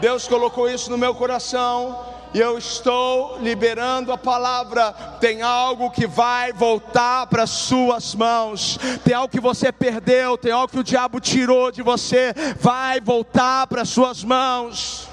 Deus 0.00 0.26
colocou 0.26 0.68
isso 0.68 0.90
no 0.90 0.96
meu 0.96 1.14
coração 1.14 2.08
e 2.34 2.40
eu 2.40 2.58
estou 2.58 3.38
liberando 3.40 4.12
a 4.12 4.18
palavra. 4.18 4.92
Tem 5.20 5.42
algo 5.42 5.90
que 5.90 6.06
vai 6.06 6.52
voltar 6.52 7.26
para 7.26 7.46
suas 7.46 8.14
mãos, 8.14 8.78
tem 9.04 9.14
algo 9.14 9.28
que 9.28 9.40
você 9.40 9.72
perdeu, 9.72 10.36
tem 10.36 10.52
algo 10.52 10.68
que 10.68 10.78
o 10.78 10.84
diabo 10.84 11.20
tirou 11.20 11.70
de 11.70 11.82
você, 11.82 12.34
vai 12.58 13.00
voltar 13.00 13.66
para 13.66 13.84
suas 13.84 14.22
mãos. 14.22 15.08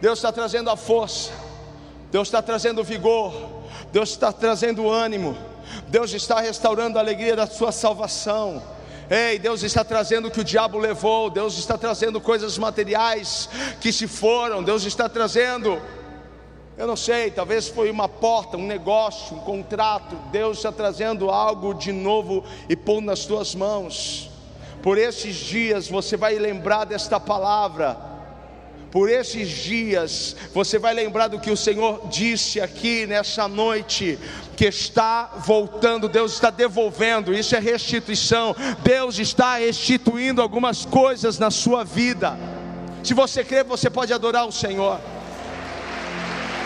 Deus 0.00 0.18
está 0.18 0.32
trazendo 0.32 0.68
a 0.68 0.76
força, 0.76 1.30
Deus 2.10 2.26
está 2.26 2.42
trazendo 2.42 2.82
vigor, 2.82 3.32
Deus 3.92 4.10
está 4.10 4.32
trazendo 4.32 4.90
ânimo, 4.90 5.38
Deus 5.88 6.12
está 6.12 6.40
restaurando 6.40 6.98
a 6.98 7.00
alegria 7.00 7.36
da 7.36 7.46
sua 7.46 7.70
salvação. 7.70 8.60
Ei, 9.10 9.38
Deus 9.38 9.62
está 9.62 9.84
trazendo 9.84 10.28
o 10.28 10.30
que 10.30 10.40
o 10.40 10.44
diabo 10.44 10.78
levou, 10.78 11.28
Deus 11.28 11.58
está 11.58 11.76
trazendo 11.76 12.20
coisas 12.20 12.56
materiais 12.56 13.48
que 13.80 13.92
se 13.92 14.06
foram, 14.06 14.62
Deus 14.62 14.84
está 14.84 15.08
trazendo, 15.08 15.80
eu 16.78 16.86
não 16.86 16.96
sei, 16.96 17.30
talvez 17.30 17.68
foi 17.68 17.90
uma 17.90 18.08
porta, 18.08 18.56
um 18.56 18.66
negócio, 18.66 19.36
um 19.36 19.40
contrato, 19.40 20.16
Deus 20.30 20.58
está 20.58 20.72
trazendo 20.72 21.30
algo 21.30 21.74
de 21.74 21.92
novo 21.92 22.44
e 22.68 22.76
pondo 22.76 23.06
nas 23.06 23.26
tuas 23.26 23.54
mãos. 23.54 24.30
Por 24.82 24.98
esses 24.98 25.36
dias 25.36 25.88
você 25.88 26.16
vai 26.16 26.38
lembrar 26.38 26.84
desta 26.84 27.20
palavra 27.20 28.11
por 28.92 29.08
esses 29.08 29.48
dias, 29.48 30.36
você 30.52 30.78
vai 30.78 30.92
lembrar 30.92 31.28
do 31.28 31.40
que 31.40 31.50
o 31.50 31.56
Senhor 31.56 32.08
disse 32.08 32.60
aqui 32.60 33.06
nessa 33.06 33.48
noite, 33.48 34.18
que 34.54 34.66
está 34.66 35.30
voltando, 35.46 36.10
Deus 36.10 36.34
está 36.34 36.50
devolvendo, 36.50 37.32
isso 37.32 37.56
é 37.56 37.58
restituição, 37.58 38.54
Deus 38.84 39.18
está 39.18 39.56
restituindo 39.56 40.42
algumas 40.42 40.84
coisas 40.84 41.38
na 41.38 41.50
sua 41.50 41.84
vida. 41.84 42.38
Se 43.02 43.14
você 43.14 43.42
crê, 43.42 43.64
você 43.64 43.88
pode 43.88 44.12
adorar 44.12 44.46
o 44.46 44.52
Senhor, 44.52 45.00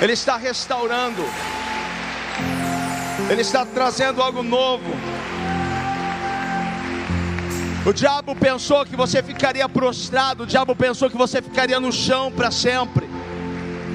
Ele 0.03 0.13
está 0.13 0.37
restaurando, 0.37 1.25
Ele 3.31 3.41
está 3.41 3.65
trazendo 3.65 4.21
algo 4.21 4.43
novo. 4.43 5.16
O 7.87 7.93
diabo 7.93 8.35
pensou 8.35 8.85
que 8.85 8.97
você 8.97 9.23
ficaria 9.23 9.69
prostrado, 9.69 10.43
o 10.43 10.47
diabo 10.47 10.75
pensou 10.75 11.09
que 11.09 11.17
você 11.17 11.41
ficaria 11.41 11.79
no 11.79 11.93
chão 11.93 12.33
para 12.33 12.51
sempre. 12.51 13.09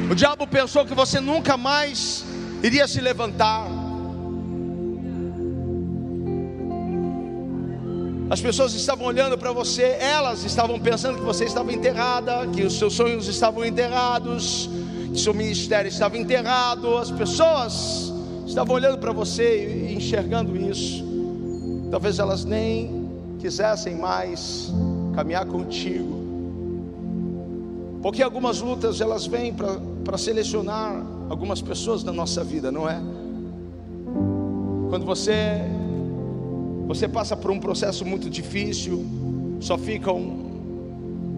O 0.10 0.16
diabo 0.16 0.48
pensou 0.48 0.86
que 0.86 0.94
você 0.94 1.20
nunca 1.20 1.58
mais 1.58 2.24
iria 2.64 2.88
se 2.88 3.02
levantar. 3.02 3.68
As 8.30 8.40
pessoas 8.40 8.74
estavam 8.74 9.08
olhando 9.08 9.38
para 9.38 9.52
você, 9.52 9.98
elas 10.00 10.46
estavam 10.46 10.80
pensando 10.80 11.18
que 11.18 11.26
você 11.26 11.44
estava 11.44 11.74
enterrada, 11.74 12.48
que 12.48 12.64
os 12.64 12.80
seus 12.80 12.94
sonhos 12.94 13.28
estavam 13.28 13.66
enterrados, 13.66 14.70
que 15.14 15.20
seu 15.20 15.34
ministério 15.34 15.90
estava 15.90 16.18
enterrado. 16.18 16.98
As 16.98 17.12
pessoas 17.12 18.10
estavam 18.48 18.74
olhando 18.74 19.00
para 19.00 19.12
você 19.12 19.90
e 19.90 19.96
enxergando 19.96 20.56
isso. 20.56 21.04
talvez 21.92 22.20
elas 22.20 22.46
nem 22.46 23.01
quisessem 23.42 23.96
mais 23.96 24.72
caminhar 25.16 25.46
contigo, 25.48 26.22
porque 28.02 28.22
algumas 28.22 28.62
lutas 28.62 29.02
elas 29.02 29.26
vêm 29.26 29.54
para 29.54 30.18
selecionar 30.18 31.04
algumas 31.28 31.62
pessoas 31.62 32.04
da 32.04 32.14
nossa 32.14 32.44
vida, 32.44 32.72
não 32.72 32.88
é? 32.88 33.02
Quando 34.90 35.06
você 35.06 35.60
você 36.88 37.08
passa 37.08 37.36
por 37.36 37.50
um 37.50 37.60
processo 37.60 38.06
muito 38.06 38.30
difícil, 38.30 39.06
só 39.60 39.78
ficam 39.78 40.40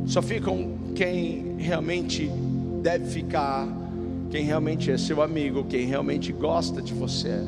só 0.05 0.21
ficam 0.21 0.73
quem 0.95 1.55
realmente 1.57 2.29
deve 2.81 3.05
ficar, 3.05 3.67
quem 4.29 4.43
realmente 4.43 4.91
é 4.91 4.97
seu 4.97 5.21
amigo, 5.21 5.63
quem 5.63 5.85
realmente 5.85 6.33
gosta 6.33 6.81
de 6.81 6.93
você. 6.93 7.39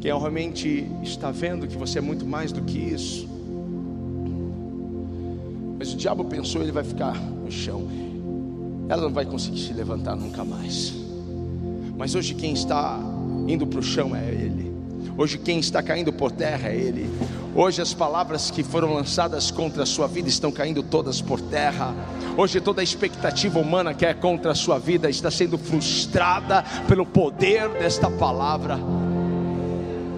Quem 0.00 0.10
realmente 0.10 0.90
está 1.02 1.30
vendo 1.30 1.68
que 1.68 1.76
você 1.76 1.98
é 1.98 2.00
muito 2.00 2.24
mais 2.24 2.52
do 2.52 2.62
que 2.62 2.78
isso. 2.78 3.28
Mas 5.78 5.92
o 5.92 5.96
diabo 5.96 6.24
pensou, 6.24 6.62
ele 6.62 6.72
vai 6.72 6.84
ficar 6.84 7.14
no 7.14 7.50
chão. 7.52 7.86
Ela 8.88 9.02
não 9.02 9.12
vai 9.12 9.26
conseguir 9.26 9.60
se 9.60 9.74
levantar 9.74 10.16
nunca 10.16 10.42
mais. 10.42 10.94
Mas 11.98 12.14
hoje 12.14 12.34
quem 12.34 12.54
está 12.54 12.98
indo 13.46 13.66
para 13.66 13.78
o 13.78 13.82
chão 13.82 14.16
é 14.16 14.26
ele. 14.26 14.72
Hoje 15.18 15.36
quem 15.36 15.58
está 15.58 15.82
caindo 15.82 16.10
por 16.12 16.32
terra 16.32 16.70
é 16.70 16.76
ele. 16.76 17.10
Hoje 17.54 17.82
as 17.82 17.92
palavras 17.92 18.50
que 18.50 18.62
foram 18.62 18.94
lançadas 18.94 19.50
contra 19.50 19.82
a 19.82 19.86
sua 19.86 20.06
vida 20.06 20.30
estão 20.30 20.50
caindo 20.50 20.82
todas 20.82 21.20
por 21.20 21.40
terra. 21.42 21.94
Hoje 22.38 22.58
toda 22.58 22.80
a 22.80 22.84
expectativa 22.84 23.58
humana 23.58 23.92
que 23.92 24.06
é 24.06 24.14
contra 24.14 24.52
a 24.52 24.54
sua 24.54 24.78
vida 24.78 25.10
está 25.10 25.30
sendo 25.30 25.58
frustrada 25.58 26.64
pelo 26.88 27.04
poder 27.04 27.68
desta 27.70 28.10
palavra. 28.10 28.78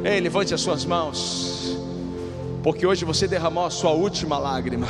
Ei, 0.04 0.18
levante 0.18 0.52
as 0.52 0.60
suas 0.60 0.84
mãos, 0.84 1.78
porque 2.60 2.84
hoje 2.84 3.04
você 3.04 3.28
derramou 3.28 3.64
a 3.64 3.70
sua 3.70 3.92
última 3.92 4.36
lágrima, 4.36 4.88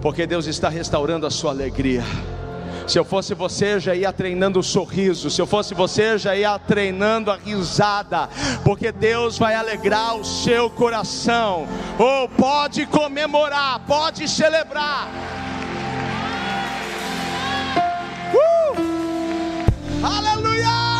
porque 0.00 0.24
Deus 0.24 0.46
está 0.46 0.68
restaurando 0.68 1.26
a 1.26 1.30
sua 1.30 1.50
alegria. 1.50 2.04
Se 2.86 2.96
eu 2.96 3.04
fosse 3.04 3.34
você, 3.34 3.80
já 3.80 3.96
ia 3.96 4.12
treinando 4.12 4.60
o 4.60 4.62
sorriso. 4.62 5.28
Se 5.28 5.42
eu 5.42 5.46
fosse 5.46 5.74
você, 5.74 6.16
já 6.16 6.34
ia 6.34 6.58
treinando 6.58 7.30
a 7.30 7.36
risada. 7.36 8.30
Porque 8.64 8.90
Deus 8.90 9.36
vai 9.36 9.54
alegrar 9.54 10.16
o 10.16 10.24
seu 10.24 10.70
coração. 10.70 11.68
Ou 11.98 12.24
oh, 12.24 12.28
pode 12.30 12.86
comemorar, 12.86 13.80
pode 13.80 14.26
celebrar. 14.26 15.06
Uh! 18.32 20.06
Aleluia! 20.06 20.97